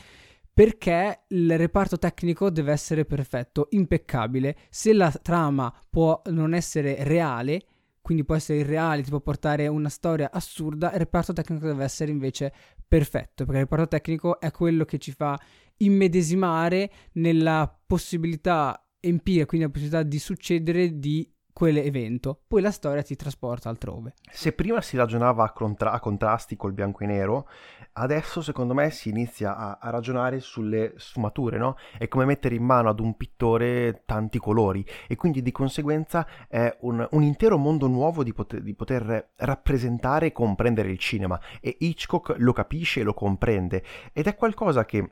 Perché 0.53 1.21
il 1.29 1.57
reparto 1.57 1.97
tecnico 1.97 2.49
deve 2.49 2.71
essere 2.71 3.05
perfetto, 3.05 3.67
impeccabile. 3.71 4.57
Se 4.69 4.93
la 4.93 5.11
trama 5.11 5.73
può 5.89 6.21
non 6.27 6.53
essere 6.53 7.03
reale, 7.03 7.63
quindi 8.09 8.25
può 8.25 8.33
essere 8.33 8.61
irreale, 8.61 9.03
ti 9.03 9.11
può 9.11 9.19
portare 9.19 9.67
una 9.67 9.87
storia 9.87 10.31
assurda, 10.31 10.91
il 10.93 10.97
reparto 10.97 11.31
tecnico 11.31 11.67
deve 11.67 11.83
essere 11.83 12.09
invece 12.09 12.51
perfetto, 12.87 13.45
perché 13.45 13.59
il 13.61 13.67
reparto 13.67 13.87
tecnico 13.87 14.39
è 14.39 14.49
quello 14.49 14.83
che 14.83 14.97
ci 14.97 15.11
fa 15.11 15.39
immedesimare 15.77 16.91
nella 17.13 17.71
possibilità 17.85 18.83
empire 18.99 19.45
quindi 19.45 19.67
la 19.67 19.71
possibilità 19.71 20.01
di 20.01 20.17
succedere 20.17 20.97
di 20.97 21.31
quell'evento, 21.59 22.39
poi 22.47 22.61
la 22.61 22.71
storia 22.71 23.03
ti 23.03 23.17
trasporta 23.17 23.67
altrove. 23.67 24.13
Se 24.31 24.53
prima 24.53 24.79
si 24.79 24.95
ragionava 24.95 25.43
a, 25.43 25.51
contra- 25.51 25.91
a 25.91 25.99
contrasti 25.99 26.55
col 26.55 26.71
bianco 26.71 27.03
e 27.03 27.07
nero, 27.07 27.49
adesso 27.93 28.41
secondo 28.41 28.73
me 28.73 28.89
si 28.91 29.09
inizia 29.09 29.57
a, 29.57 29.77
a, 29.81 29.89
ragionare 29.89 30.39
sulle 30.39 30.93
sfumature, 30.95 31.57
no? 31.57 31.75
È 31.97 32.07
come 32.07 32.23
mettere 32.23 32.55
in 32.55 32.63
mano 32.63 32.87
ad 32.87 33.01
un 33.01 33.17
pittore 33.17 34.03
tanti 34.05 34.39
colori 34.39 34.85
e 35.05 35.17
quindi 35.17 35.41
di 35.41 35.51
conseguenza 35.51 36.25
è 36.47 36.77
un, 36.81 37.05
un 37.11 37.23
intero 37.23 37.57
mondo 37.57 37.87
nuovo 37.87 38.23
di 38.23 38.31
poter, 38.31 38.61
di 38.61 38.73
poter 38.73 39.31
rappresentare 39.35 40.27
e 40.27 40.31
comprendere 40.31 40.89
il 40.89 40.97
cinema 40.97 41.37
e 41.59 41.75
Hitchcock 41.77 42.35
lo 42.37 42.53
capisce 42.53 43.01
e 43.01 43.03
lo 43.03 43.13
comprende 43.13 43.83
ed 44.13 44.27
è 44.27 44.35
qualcosa 44.35 44.85
che 44.85 45.09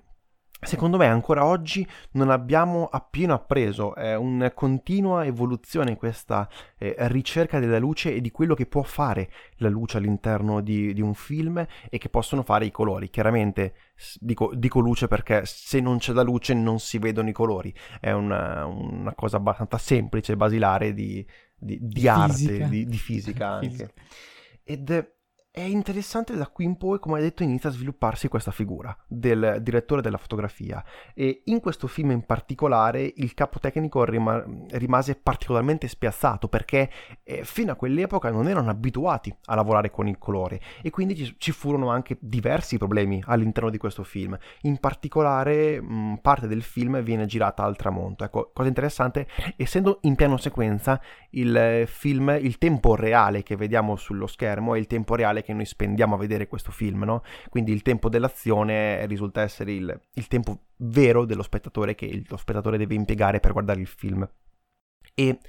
secondo 0.62 0.98
me 0.98 1.06
ancora 1.06 1.46
oggi 1.46 1.88
non 2.12 2.30
abbiamo 2.30 2.86
appieno 2.86 3.34
appreso, 3.34 3.96
è 3.96 4.16
una 4.16 4.52
continua 4.52 5.26
evoluzione 5.26 5.96
questa 5.96 6.50
eh, 6.78 6.96
ricerca 6.98 7.60
della 7.60 7.80
luce 7.80 8.14
e 8.14 8.22
di 8.22 8.32
quello 8.32 8.54
che 8.56 8.66
può 8.66 8.84
fare 8.84 9.30
la 9.58 9.70
luce 9.70 9.98
all'interno 9.98 10.62
di, 10.62 10.94
di, 10.94 11.02
un 11.02 11.14
film 11.14 11.66
e 11.90 11.98
che 11.98 12.10
possono 12.10 12.44
fare 12.44 12.66
i 12.66 12.72
colori. 12.72 13.10
Chiaramente 13.10 13.74
dico, 14.20 14.52
dico, 14.54 14.80
luce 14.80 15.08
perché 15.08 15.42
se 15.46 15.80
non 15.80 15.98
c'è 15.98 16.14
la 16.14 16.24
luce 16.24 16.54
non 16.54 16.80
si 16.80 16.98
vedono 16.98 17.30
i 17.30 17.34
colori, 17.34 17.74
è 18.00 18.12
una, 18.12 18.66
una 18.66 19.14
cosa 19.14 19.38
abbastanza 19.38 19.78
semplice, 19.78 20.36
basilare 20.36 20.94
di, 20.94 21.26
di, 21.56 21.78
di 21.82 22.08
arte, 22.08 22.68
di, 22.68 22.98
fisica 22.98 23.48
anche. 23.62 23.70
Fisica. 23.70 23.92
Ed 24.64 25.16
è 25.58 25.62
interessante 25.62 26.36
da 26.36 26.46
qui 26.46 26.66
in 26.66 26.78
poi, 26.78 27.00
come 27.00 27.18
hai 27.18 27.24
detto, 27.24 27.42
inizia 27.42 27.70
a 27.70 27.72
svilupparsi 27.72 28.28
questa 28.28 28.52
figura 28.52 28.96
del 29.08 29.58
direttore 29.62 30.04
della 30.04 30.20
fotografia 30.20 30.86
e 31.16 31.42
in 31.46 31.62
questo 31.62 31.88
film 31.88 32.12
in 32.12 32.28
particolare 32.28 33.12
il 33.16 33.34
capo 33.34 33.58
tecnico 33.58 34.04
rima- 34.04 34.46
rimase 34.74 35.16
particolarmente 35.16 35.88
spiazzato 35.88 36.48
perché 36.48 36.92
eh, 37.24 37.44
fino 37.44 37.72
a 37.72 37.76
quell'epoca 37.76 38.30
non 38.30 38.48
erano 38.48 38.70
abituati 38.70 39.36
a 39.46 39.56
lavorare 39.56 39.90
con 39.90 40.08
il 40.08 40.20
colore 40.20 40.62
e 40.84 40.92
quindi 40.92 41.16
ci, 41.16 41.34
ci 41.40 41.52
furono 41.52 41.90
anche 41.90 42.18
diversi 42.20 42.78
problemi 42.78 43.24
all'interno 43.26 43.72
di 43.72 43.80
questo 43.80 44.04
film. 44.04 44.38
In 44.62 44.78
particolare 44.78 45.82
mh, 45.82 46.20
parte 46.22 46.46
del 46.46 46.62
film 46.62 47.02
viene 47.02 47.26
girata 47.26 47.64
al 47.64 47.76
tramonto. 47.76 48.24
Ecco, 48.24 48.52
cosa 48.54 48.68
interessante, 48.68 49.28
essendo 49.56 49.98
in 50.02 50.14
piano 50.14 50.38
sequenza 50.38 51.02
il 51.32 51.86
film, 51.88 52.38
il 52.40 52.60
tempo 52.60 52.94
reale 52.94 53.42
che 53.42 53.56
vediamo 53.56 53.96
sullo 53.96 54.28
schermo 54.28 54.76
è 54.76 54.78
il 54.78 54.86
tempo 54.86 55.16
reale 55.16 55.46
che 55.48 55.54
noi 55.54 55.66
spendiamo 55.66 56.16
a 56.16 56.18
vedere 56.18 56.48
questo 56.48 56.72
film, 56.72 57.04
no? 57.04 57.24
Quindi 57.48 57.72
il 57.72 57.82
tempo 57.82 58.10
dell'azione 58.10 59.06
risulta 59.06 59.42
essere 59.42 59.72
il, 59.72 60.02
il 60.14 60.28
tempo 60.28 60.66
vero 60.78 61.24
dello 61.24 61.42
spettatore 61.42 61.96
che 61.96 62.22
lo 62.28 62.36
spettatore 62.36 62.78
deve 62.78 62.96
impiegare 62.96 63.40
per 63.40 63.54
guardare 63.54 63.80
il 63.80 63.88
film. 63.88 64.30
E 65.14 65.40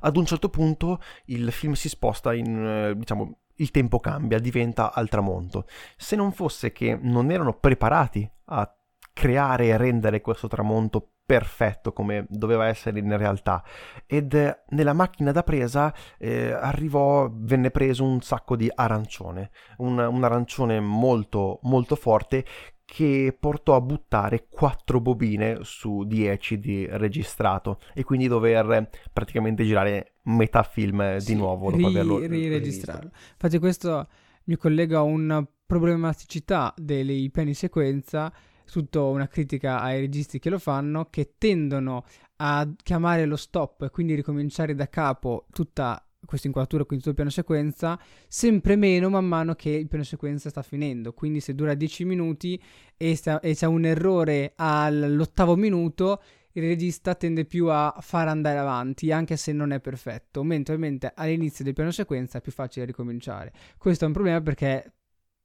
ad 0.00 0.16
un 0.16 0.24
certo 0.26 0.48
punto 0.48 1.02
il 1.26 1.50
film 1.50 1.72
si 1.72 1.88
sposta 1.88 2.32
in, 2.32 2.64
eh, 2.64 2.96
diciamo, 2.96 3.40
il 3.56 3.72
tempo 3.72 3.98
cambia, 3.98 4.38
diventa 4.38 4.94
al 4.94 5.08
tramonto. 5.08 5.66
Se 5.96 6.14
non 6.14 6.30
fosse 6.30 6.70
che 6.70 6.96
non 7.00 7.32
erano 7.32 7.58
preparati 7.58 8.30
a 8.44 8.72
creare 9.12 9.66
e 9.66 9.76
rendere 9.76 10.20
questo 10.20 10.46
tramonto 10.46 11.14
perfetto 11.28 11.92
come 11.92 12.24
doveva 12.30 12.68
essere 12.68 13.00
in 13.00 13.14
realtà. 13.14 13.62
Ed 14.06 14.32
eh, 14.32 14.62
nella 14.70 14.94
macchina 14.94 15.30
da 15.30 15.42
presa 15.42 15.94
eh, 16.16 16.52
arrivò 16.52 17.28
venne 17.30 17.70
preso 17.70 18.02
un 18.02 18.22
sacco 18.22 18.56
di 18.56 18.72
arancione. 18.74 19.50
Un, 19.76 19.98
un 19.98 20.24
arancione 20.24 20.80
molto 20.80 21.58
molto 21.64 21.96
forte 21.96 22.46
che 22.86 23.36
portò 23.38 23.74
a 23.74 23.82
buttare 23.82 24.46
quattro 24.48 25.02
bobine 25.02 25.58
su 25.64 26.04
10 26.04 26.58
di 26.58 26.86
registrato. 26.86 27.78
E 27.92 28.04
quindi 28.04 28.26
dover 28.26 28.88
praticamente 29.12 29.64
girare 29.64 30.14
metà 30.22 30.62
film 30.62 31.18
di 31.18 31.34
nuovo 31.34 31.70
dopo 31.70 31.76
ri- 31.76 31.84
averlo 31.84 32.18
riregistrato. 32.20 33.10
Infatti 33.32 33.58
questo 33.58 34.08
mi 34.44 34.56
collega 34.56 35.00
a 35.00 35.02
una 35.02 35.46
problematicità 35.66 36.72
dei 36.74 37.28
piani 37.30 37.52
sequenza 37.52 38.32
tutta 38.70 39.02
una 39.02 39.28
critica 39.28 39.80
ai 39.80 40.00
registi 40.00 40.38
che 40.38 40.50
lo 40.50 40.58
fanno, 40.58 41.08
che 41.10 41.34
tendono 41.38 42.04
a 42.36 42.68
chiamare 42.82 43.24
lo 43.24 43.36
stop 43.36 43.82
e 43.82 43.90
quindi 43.90 44.14
ricominciare 44.14 44.74
da 44.74 44.88
capo 44.88 45.46
tutta 45.50 46.02
questa 46.24 46.46
inquadratura, 46.46 46.84
quindi 46.84 47.04
tutto 47.04 47.10
il 47.10 47.14
piano 47.14 47.30
sequenza, 47.30 47.98
sempre 48.26 48.76
meno 48.76 49.08
man 49.08 49.24
mano 49.24 49.54
che 49.54 49.70
il 49.70 49.88
piano 49.88 50.04
sequenza 50.04 50.50
sta 50.50 50.62
finendo. 50.62 51.12
Quindi 51.12 51.40
se 51.40 51.54
dura 51.54 51.74
10 51.74 52.04
minuti 52.04 52.60
e, 52.96 53.16
sta, 53.16 53.40
e 53.40 53.54
c'è 53.54 53.66
un 53.66 53.84
errore 53.84 54.52
all'ottavo 54.56 55.56
minuto, 55.56 56.22
il 56.52 56.62
regista 56.62 57.14
tende 57.14 57.44
più 57.44 57.68
a 57.68 57.96
far 58.00 58.28
andare 58.28 58.58
avanti, 58.58 59.12
anche 59.12 59.36
se 59.36 59.52
non 59.52 59.72
è 59.72 59.80
perfetto, 59.80 60.42
mentre 60.42 60.74
ovviamente 60.74 61.12
all'inizio 61.14 61.64
del 61.64 61.72
piano 61.72 61.90
sequenza 61.92 62.38
è 62.38 62.40
più 62.40 62.52
facile 62.52 62.84
ricominciare. 62.84 63.52
Questo 63.78 64.04
è 64.04 64.06
un 64.06 64.12
problema 64.12 64.40
perché 64.40 64.92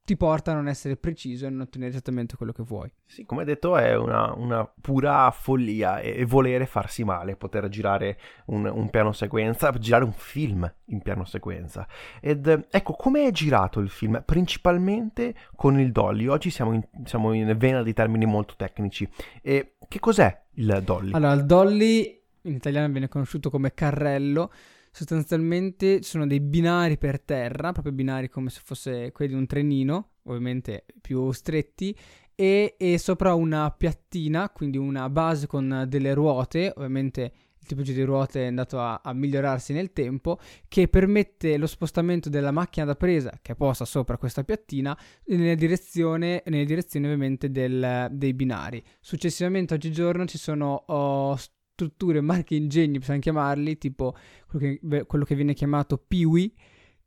ti 0.06 0.18
porta 0.18 0.52
a 0.52 0.56
non 0.56 0.68
essere 0.68 0.98
preciso 0.98 1.46
e 1.46 1.50
non 1.50 1.62
ottenere 1.62 1.92
esattamente 1.92 2.36
quello 2.36 2.52
che 2.52 2.64
vuoi. 2.64 2.92
Sì, 3.06 3.26
come 3.26 3.46
detto 3.46 3.78
è 3.78 3.96
una, 3.96 4.34
una 4.34 4.66
pura 4.66 5.32
follia 5.32 6.00
e, 6.00 6.16
e, 6.18 6.26
volere 6.26 6.66
farsi 6.66 7.06
male, 7.06 7.38
poter 7.38 7.70
girare 7.70 8.18
un, 8.48 8.66
un, 8.66 8.90
piano 8.90 9.14
sequenza, 9.14 9.72
girare 9.72 10.04
un 10.04 10.12
film 10.12 10.70
in 10.88 11.02
piano 11.02 11.24
sequenza. 11.24 11.88
Ed 12.20 12.48
ecco, 12.70 12.94
come 12.94 13.28
è 13.28 13.32
girato 13.32 13.80
il 13.80 13.90
film? 13.90 14.22
Principalmente 14.26 15.36
con 15.56 15.80
il 15.80 15.92
dolly. 15.94 16.28
Oggi 16.28 16.50
siamo 16.50 16.74
in, 16.74 16.84
siamo 17.06 17.32
in 17.32 17.54
vena 17.58 17.82
di 17.82 17.94
termini 17.94 18.26
molto 18.26 18.56
tecnici. 18.58 19.08
E 19.42 19.76
che 19.88 20.00
cos'è 20.00 20.42
il 20.56 20.82
dolly? 20.84 21.14
Allora, 21.14 21.34
il 21.34 21.46
dolly 21.46 22.22
in 22.42 22.56
italiano 22.56 22.92
viene 22.92 23.08
conosciuto 23.08 23.50
come 23.50 23.74
carrello 23.74 24.52
sostanzialmente 24.94 26.02
ci 26.02 26.10
sono 26.10 26.28
dei 26.28 26.40
binari 26.40 27.00
per 27.00 27.20
terra, 27.20 27.72
proprio 27.72 27.94
binari 27.94 28.30
come 28.30 28.52
se 28.52 28.62
fosse 28.64 29.12
quelli 29.12 29.32
di 29.32 29.38
un 29.38 29.48
trenino, 29.48 30.12
ovviamente 30.24 30.86
più 31.02 31.32
stretti, 31.32 31.98
e, 32.36 32.76
e 32.78 32.98
sopra 33.00 33.34
una 33.34 33.72
piattina, 33.72 34.50
quindi 34.50 34.78
una 34.78 35.10
base 35.10 35.48
con 35.48 35.86
delle 35.88 36.14
ruote, 36.14 36.72
ovviamente 36.76 37.34
il 37.60 37.66
tipo 37.66 37.82
di 37.82 38.04
ruote 38.04 38.44
è 38.44 38.48
andato 38.48 38.80
a, 38.80 39.02
a, 39.04 39.14
migliorarsi 39.14 39.74
nel 39.74 39.94
tempo, 39.94 40.38
che 40.68 40.88
permette 40.88 41.58
lo 41.58 41.66
spostamento 41.66 42.30
della 42.30 42.52
macchina 42.52 42.86
da 42.86 42.96
presa 42.96 43.40
che 43.42 43.54
è 43.54 43.56
posta 43.56 43.86
sopra 43.86 44.18
questa 44.18 44.44
piattina 44.44 44.96
nelle 45.26 45.56
direzioni, 45.56 46.40
nelle 46.46 46.66
direzioni 46.66 47.06
ovviamente 47.06 47.50
del, 47.50 48.10
dei 48.12 48.34
binari. 48.34 48.84
Successivamente 49.00 49.74
oggigiorno 49.74 50.26
ci 50.26 50.38
sono 50.38 50.84
oh, 50.88 51.38
strutture, 51.84 52.22
marchi 52.22 52.56
ingegni, 52.56 53.00
possiamo 53.00 53.20
chiamarli, 53.20 53.78
tipo 53.78 54.16
quello 54.48 54.78
che, 54.80 55.06
quello 55.06 55.26
che 55.26 55.36
viene 55.36 55.54
chiamato 55.54 55.98
Piwi, 55.98 56.54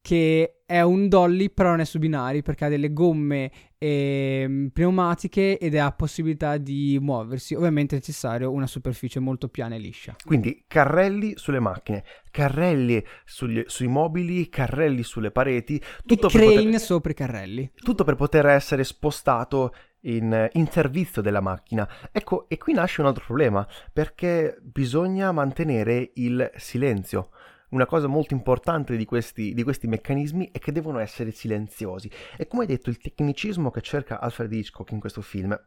che 0.00 0.60
è 0.64 0.80
un 0.82 1.08
dolly 1.08 1.50
però 1.50 1.70
non 1.70 1.80
è 1.80 1.84
su 1.84 1.98
binari 1.98 2.42
perché 2.42 2.66
ha 2.66 2.68
delle 2.68 2.92
gomme 2.92 3.50
eh, 3.76 4.68
pneumatiche 4.72 5.58
ed 5.58 5.76
ha 5.76 5.90
possibilità 5.92 6.58
di 6.58 6.96
muoversi. 7.00 7.54
Ovviamente 7.54 7.96
è 7.96 7.98
necessario 7.98 8.52
una 8.52 8.68
superficie 8.68 9.18
molto 9.18 9.48
piana 9.48 9.74
e 9.74 9.78
liscia. 9.78 10.14
Quindi 10.24 10.64
carrelli 10.68 11.34
sulle 11.36 11.58
macchine, 11.58 12.04
carrelli 12.30 13.02
sugli, 13.24 13.62
sui 13.66 13.88
mobili, 13.88 14.48
carrelli 14.48 15.02
sulle 15.02 15.32
pareti. 15.32 15.82
Tutto 16.04 16.28
e 16.28 16.30
crane 16.30 16.54
poter, 16.54 16.80
sopra 16.80 17.10
i 17.10 17.14
carrelli. 17.14 17.72
Tutto 17.74 18.04
per 18.04 18.14
poter 18.14 18.46
essere 18.46 18.84
spostato 18.84 19.72
in, 20.06 20.48
in, 20.52 20.68
servizio 20.68 21.22
della 21.22 21.40
macchina. 21.40 21.88
Ecco, 22.12 22.48
e 22.48 22.58
qui 22.58 22.72
nasce 22.72 23.00
un 23.00 23.06
altro 23.06 23.24
problema, 23.24 23.66
perché 23.92 24.58
bisogna 24.60 25.32
mantenere 25.32 26.10
il 26.14 26.50
silenzio. 26.56 27.30
Una 27.70 27.86
cosa 27.86 28.06
molto 28.06 28.32
importante 28.32 28.96
di 28.96 29.04
questi, 29.04 29.52
di 29.52 29.62
questi, 29.62 29.88
meccanismi 29.88 30.50
è 30.52 30.58
che 30.58 30.72
devono 30.72 30.98
essere 30.98 31.32
silenziosi. 31.32 32.10
E 32.36 32.46
come 32.46 32.66
detto, 32.66 32.90
il 32.90 32.98
tecnicismo 32.98 33.70
che 33.70 33.80
cerca 33.80 34.20
Alfred 34.20 34.52
Hitchcock 34.52 34.92
in 34.92 35.00
questo 35.00 35.20
film 35.20 35.58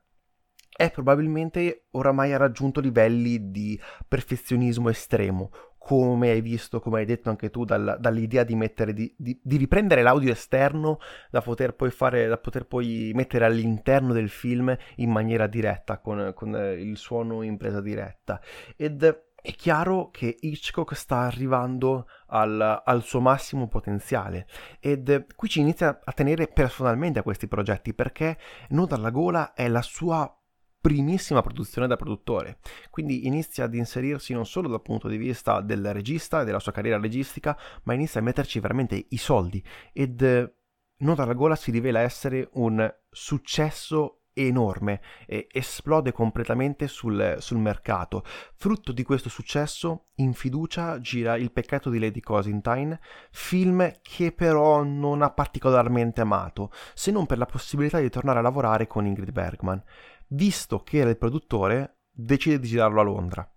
è 0.80 0.91
probabilmente 0.91 1.88
oramai 1.91 2.32
ha 2.32 2.38
raggiunto 2.38 2.80
livelli 2.80 3.52
di 3.52 3.78
perfezionismo 4.08 4.88
estremo, 4.88 5.52
come 5.89 6.30
hai 6.30 6.41
visto, 6.41 6.80
come 6.80 6.99
hai 6.99 7.06
detto 7.06 7.32
anche 7.32 7.49
tu, 7.49 7.65
dal, 7.65 7.97
dall'idea 7.99 8.43
di, 8.43 8.54
mettere, 8.54 8.93
di, 8.93 9.12
di, 9.17 9.39
di, 9.41 9.58
riprendere 9.58 10.04
l'audio 10.04 10.32
esterno 10.32 10.99
da 11.32 11.41
poter 11.41 11.73
poi 11.73 11.89
fare, 11.89 12.28
da 12.28 12.38
poter 12.38 12.67
poi 12.67 13.10
mettere 13.15 13.45
all'interno 13.45 14.13
del 14.13 14.30
film 14.30 14.78
in 14.97 15.10
maniera 15.10 15.47
diretta, 15.47 15.97
con, 15.97 16.32
con 16.36 16.54
il 16.78 16.95
suono 16.95 17.41
in 17.41 17.58
presa 17.58 17.82
diretta. 17.82 18.39
Ed 18.75 19.04
è 19.41 19.52
chiaro 19.54 20.12
che 20.12 20.38
Hitchcock 20.39 20.95
sta 20.95 21.21
arrivando 21.21 22.08
al, 22.28 22.84
al, 22.86 23.02
suo 23.02 23.19
massimo 23.19 23.67
potenziale 23.67 24.45
ed 24.80 25.25
qui 25.36 25.49
ci 25.49 25.60
inizia 25.60 26.02
a 26.04 26.12
tenere 26.12 26.47
personalmente 26.49 27.17
a 27.17 27.23
questi 27.23 27.47
progetti 27.47 27.95
perché 27.95 28.38
Noda 28.69 28.95
alla 28.95 29.10
gola 29.10 29.54
è 29.54 29.67
la 29.67 29.82
sua 29.82 30.38
primissima 30.82 31.42
produzione 31.42 31.88
da 31.88 31.96
produttore, 31.96 32.60
quindi 32.89 33.28
inizia 33.28 33.65
ad 33.65 33.74
inserirsi 33.74 34.34
non 34.34 34.46
solo 34.46 34.68
dal 34.68 34.82
punto 34.82 35.08
di 35.08 35.18
vista 35.18 35.62
del 35.62 35.94
regista 35.94 36.42
e 36.42 36.46
della 36.46 36.60
sua 36.60 36.72
carriera 36.72 37.00
registica, 37.00 37.58
ma 37.84 37.94
inizia 37.94 38.20
a 38.20 38.24
metterci 38.24 38.60
veramente 38.60 39.06
i 39.10 39.18
soldi. 39.18 39.63
Ed 39.92 40.22
eh, 40.22 40.54
Nota 41.02 41.24
alla 41.24 41.34
gola 41.34 41.56
si 41.56 41.72
rivela 41.72 42.02
essere 42.02 42.50
un 42.54 42.94
successo 43.10 44.24
enorme 44.34 45.02
e 45.26 45.48
esplode 45.50 46.12
completamente 46.12 46.88
sul, 46.88 47.38
sul, 47.39 47.58
mercato. 47.58 48.24
Frutto 48.56 48.92
di 48.92 49.04
questo 49.04 49.30
successo, 49.30 50.08
in 50.15 50.34
fiducia 50.34 51.00
gira 51.00 51.38
Il 51.38 51.54
peccato 51.54 51.89
di 51.89 52.00
Lady 52.00 52.20
Cosentine, 52.20 53.00
film 53.32 53.94
che 54.02 54.34
però 54.34 54.84
non 54.84 55.22
ha 55.22 55.30
particolarmente 55.30 56.20
amato, 56.20 56.70
se 56.94 57.12
non 57.12 57.26
per 57.26 57.38
la 57.38 57.46
possibilità 57.46 58.00
di 58.00 58.10
tornare 58.10 58.39
a 58.39 58.44
lavorare 58.44 58.86
con 58.86 59.06
Ingrid 59.06 59.32
Bergman 59.32 59.82
visto 60.30 60.84
che 60.84 60.98
era 60.98 61.10
il 61.10 61.18
produttore, 61.18 62.00
decide 62.10 62.60
di 62.60 62.68
girarlo 62.68 63.02
a 63.02 63.04
Londra. 63.04 63.54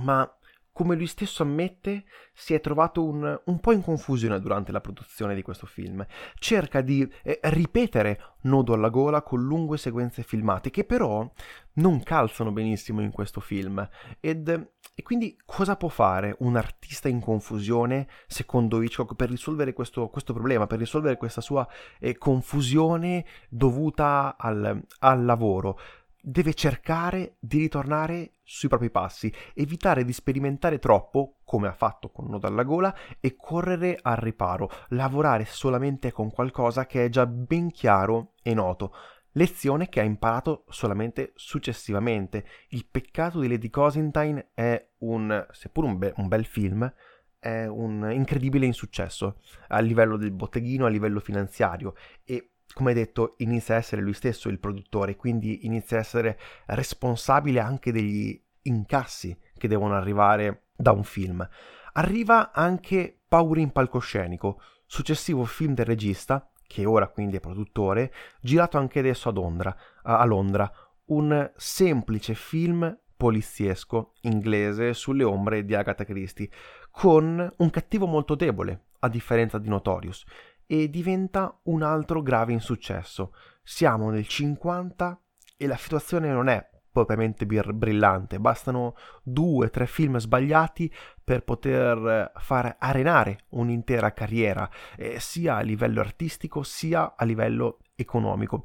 Ma 0.00 0.36
come 0.72 0.96
lui 0.96 1.06
stesso 1.06 1.42
ammette, 1.42 2.04
si 2.32 2.54
è 2.54 2.60
trovato 2.60 3.04
un, 3.04 3.40
un, 3.44 3.60
po' 3.60 3.72
in 3.72 3.82
confusione 3.82 4.40
durante 4.40 4.72
la 4.72 4.80
produzione 4.80 5.34
di 5.34 5.42
questo 5.42 5.66
film. 5.66 6.04
Cerca 6.38 6.80
di 6.80 7.06
eh, 7.22 7.38
ripetere 7.42 8.36
nodo 8.42 8.72
alla 8.72 8.88
gola 8.88 9.22
con 9.22 9.42
lunghe 9.42 9.76
sequenze 9.76 10.22
filmate 10.22 10.70
che 10.70 10.84
però 10.84 11.30
non 11.74 12.02
calzano 12.02 12.52
benissimo 12.52 13.02
in 13.02 13.10
questo 13.10 13.40
film. 13.40 13.86
Ed, 14.18 14.71
e 14.94 15.02
quindi 15.02 15.36
cosa 15.44 15.76
può 15.76 15.88
fare 15.88 16.36
un 16.40 16.56
artista 16.56 17.08
in 17.08 17.20
confusione, 17.20 18.08
secondo 18.26 18.82
Hitchcock, 18.82 19.14
per 19.14 19.30
risolvere 19.30 19.72
questo, 19.72 20.08
questo 20.08 20.32
problema, 20.32 20.66
per 20.66 20.78
risolvere 20.78 21.16
questa 21.16 21.40
sua 21.40 21.66
eh, 21.98 22.18
confusione 22.18 23.24
dovuta 23.48 24.36
al, 24.38 24.82
al 24.98 25.24
lavoro? 25.24 25.78
deve 26.24 26.54
cercare 26.54 27.34
di 27.40 27.58
ritornare 27.58 28.34
sui 28.44 28.68
propri 28.68 28.90
passi, 28.90 29.32
evitare 29.54 30.04
di 30.04 30.12
sperimentare 30.12 30.78
troppo, 30.78 31.38
come 31.44 31.66
ha 31.66 31.72
fatto 31.72 32.10
con 32.10 32.26
Nodo 32.28 32.46
alla 32.46 32.62
gola, 32.62 32.94
e 33.18 33.34
correre 33.34 33.98
al 34.00 34.16
riparo, 34.16 34.70
lavorare 34.90 35.44
solamente 35.44 36.12
con 36.12 36.30
qualcosa 36.30 36.86
che 36.86 37.04
è 37.04 37.08
già 37.08 37.26
ben 37.26 37.72
chiaro 37.72 38.34
e 38.42 38.54
noto. 38.54 38.94
Lezione 39.32 39.88
che 39.88 40.00
ha 40.00 40.04
imparato 40.04 40.64
solamente 40.68 41.32
successivamente. 41.34 42.44
Il 42.68 42.86
peccato 42.90 43.40
di 43.40 43.48
Lady 43.48 43.70
Cosentine 43.70 44.50
è 44.54 44.90
un, 44.98 45.46
seppur 45.50 45.84
un, 45.84 45.98
be- 45.98 46.12
un 46.16 46.28
bel 46.28 46.44
film, 46.44 46.92
è 47.38 47.66
un 47.66 48.08
incredibile 48.12 48.66
insuccesso 48.66 49.40
a 49.68 49.80
livello 49.80 50.16
del 50.16 50.30
botteghino, 50.30 50.86
a 50.86 50.90
livello 50.90 51.20
finanziario 51.20 51.94
e 52.24 52.52
come 52.72 52.94
detto, 52.94 53.34
inizia 53.38 53.74
a 53.74 53.78
essere 53.78 54.02
lui 54.02 54.14
stesso 54.14 54.48
il 54.48 54.58
produttore, 54.58 55.16
quindi 55.16 55.66
inizia 55.66 55.98
a 55.98 56.00
essere 56.00 56.38
responsabile 56.66 57.60
anche 57.60 57.92
degli 57.92 58.40
incassi 58.62 59.36
che 59.56 59.68
devono 59.68 59.94
arrivare 59.94 60.68
da 60.74 60.92
un 60.92 61.04
film. 61.04 61.46
Arriva 61.94 62.52
anche 62.52 63.20
Paura 63.28 63.60
in 63.60 63.70
palcoscenico, 63.70 64.60
successivo 64.86 65.44
film 65.44 65.74
del 65.74 65.86
regista, 65.86 66.50
che 66.72 66.86
ora 66.86 67.08
quindi 67.08 67.36
è 67.36 67.40
produttore, 67.40 68.10
girato 68.40 68.78
anche 68.78 69.00
adesso 69.00 69.28
ad 69.28 69.36
Londra, 69.36 69.76
a 70.02 70.24
Londra 70.24 70.72
un 71.06 71.50
semplice 71.54 72.32
film 72.32 72.98
poliziesco 73.14 74.14
inglese 74.22 74.94
sulle 74.94 75.22
ombre 75.22 75.66
di 75.66 75.74
Agatha 75.74 76.04
Christie, 76.04 76.48
con 76.90 77.52
un 77.54 77.70
cattivo 77.70 78.06
molto 78.06 78.34
debole, 78.34 78.86
a 79.00 79.08
differenza 79.08 79.58
di 79.58 79.68
Notorious 79.68 80.24
e 80.66 80.88
diventa 80.88 81.60
un 81.64 81.82
altro 81.82 82.22
grave 82.22 82.52
insuccesso. 82.52 83.34
Siamo 83.62 84.08
nel 84.10 84.26
50 84.26 85.20
e 85.58 85.66
la 85.66 85.76
situazione 85.76 86.32
non 86.32 86.48
è 86.48 86.71
propriamente 86.92 87.46
brillante, 87.46 88.38
bastano 88.38 88.94
due 89.22 89.66
o 89.66 89.70
tre 89.70 89.86
film 89.86 90.18
sbagliati 90.18 90.92
per 91.24 91.42
poter 91.42 92.32
far 92.36 92.76
arenare 92.78 93.46
un'intera 93.50 94.12
carriera, 94.12 94.68
eh, 94.96 95.18
sia 95.18 95.56
a 95.56 95.60
livello 95.60 96.00
artistico 96.00 96.62
sia 96.62 97.14
a 97.16 97.24
livello 97.24 97.78
economico. 97.94 98.64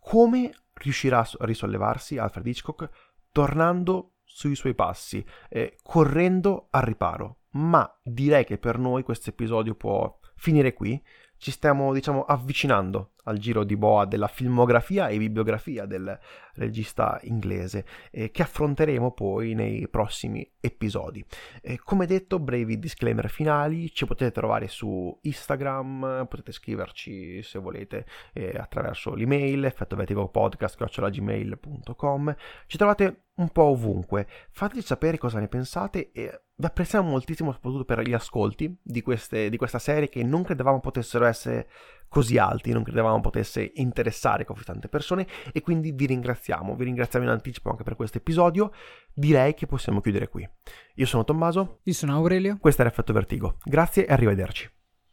Come 0.00 0.52
riuscirà 0.72 1.20
a 1.20 1.44
risollevarsi 1.44 2.16
Alfred 2.16 2.46
Hitchcock? 2.46 2.88
Tornando 3.30 4.14
sui 4.24 4.54
suoi 4.54 4.74
passi, 4.74 5.24
eh, 5.50 5.76
correndo 5.82 6.68
al 6.70 6.82
riparo. 6.82 7.40
Ma 7.50 7.90
direi 8.02 8.44
che 8.44 8.58
per 8.58 8.78
noi 8.78 9.02
questo 9.02 9.30
episodio 9.30 9.74
può 9.74 10.18
finire 10.36 10.72
qui 10.72 11.02
ci 11.38 11.50
stiamo, 11.50 11.92
diciamo, 11.92 12.24
avvicinando 12.24 13.12
al 13.24 13.38
giro 13.38 13.64
di 13.64 13.76
boa 13.76 14.04
della 14.06 14.26
filmografia 14.26 15.08
e 15.08 15.18
bibliografia 15.18 15.84
del 15.86 16.18
regista 16.54 17.18
inglese, 17.22 17.84
eh, 18.10 18.30
che 18.30 18.42
affronteremo 18.42 19.12
poi 19.12 19.54
nei 19.54 19.86
prossimi 19.88 20.48
episodi. 20.60 21.24
Eh, 21.62 21.78
come 21.78 22.06
detto, 22.06 22.38
brevi 22.38 22.78
disclaimer 22.78 23.28
finali, 23.28 23.92
ci 23.92 24.06
potete 24.06 24.30
trovare 24.32 24.68
su 24.68 25.16
Instagram, 25.22 26.26
potete 26.28 26.52
scriverci 26.52 27.42
se 27.42 27.58
volete 27.58 28.06
eh, 28.32 28.54
attraverso 28.56 29.14
l'email 29.14 29.64
effettoveticopodcast.gmail.com 29.64 32.36
ci 32.66 32.76
trovate 32.76 33.24
un 33.36 33.48
po' 33.50 33.64
ovunque, 33.64 34.26
fateci 34.50 34.84
sapere 34.84 35.18
cosa 35.18 35.38
ne 35.38 35.48
pensate 35.48 36.10
e 36.12 36.42
vi 36.60 36.66
apprezziamo 36.66 37.08
moltissimo 37.08 37.52
soprattutto 37.52 37.84
per 37.84 38.00
gli 38.00 38.12
ascolti 38.12 38.76
di, 38.82 39.00
queste, 39.00 39.48
di 39.48 39.56
questa 39.56 39.78
serie 39.78 40.08
che 40.08 40.24
non 40.24 40.42
credevamo 40.42 40.80
potessero 40.80 41.24
essere 41.24 41.68
così 42.08 42.36
alti, 42.36 42.72
non 42.72 42.82
credevamo 42.82 43.20
potesse 43.20 43.70
interessare 43.76 44.44
così 44.44 44.64
tante 44.64 44.88
persone 44.88 45.26
e 45.52 45.60
quindi 45.60 45.92
vi 45.92 46.06
ringraziamo, 46.06 46.74
vi 46.74 46.84
ringraziamo 46.84 47.24
in 47.24 47.30
anticipo 47.30 47.70
anche 47.70 47.84
per 47.84 47.94
questo 47.94 48.18
episodio, 48.18 48.72
direi 49.14 49.54
che 49.54 49.66
possiamo 49.66 50.00
chiudere 50.00 50.28
qui. 50.28 50.48
Io 50.94 51.06
sono 51.06 51.24
Tommaso, 51.24 51.80
io 51.84 51.92
sono 51.92 52.14
Aurelio, 52.14 52.58
questo 52.58 52.82
è 52.82 52.86
Effetto 52.86 53.12
Vertigo, 53.12 53.58
grazie 53.62 54.06
e 54.06 54.12
arrivederci. 54.12 54.77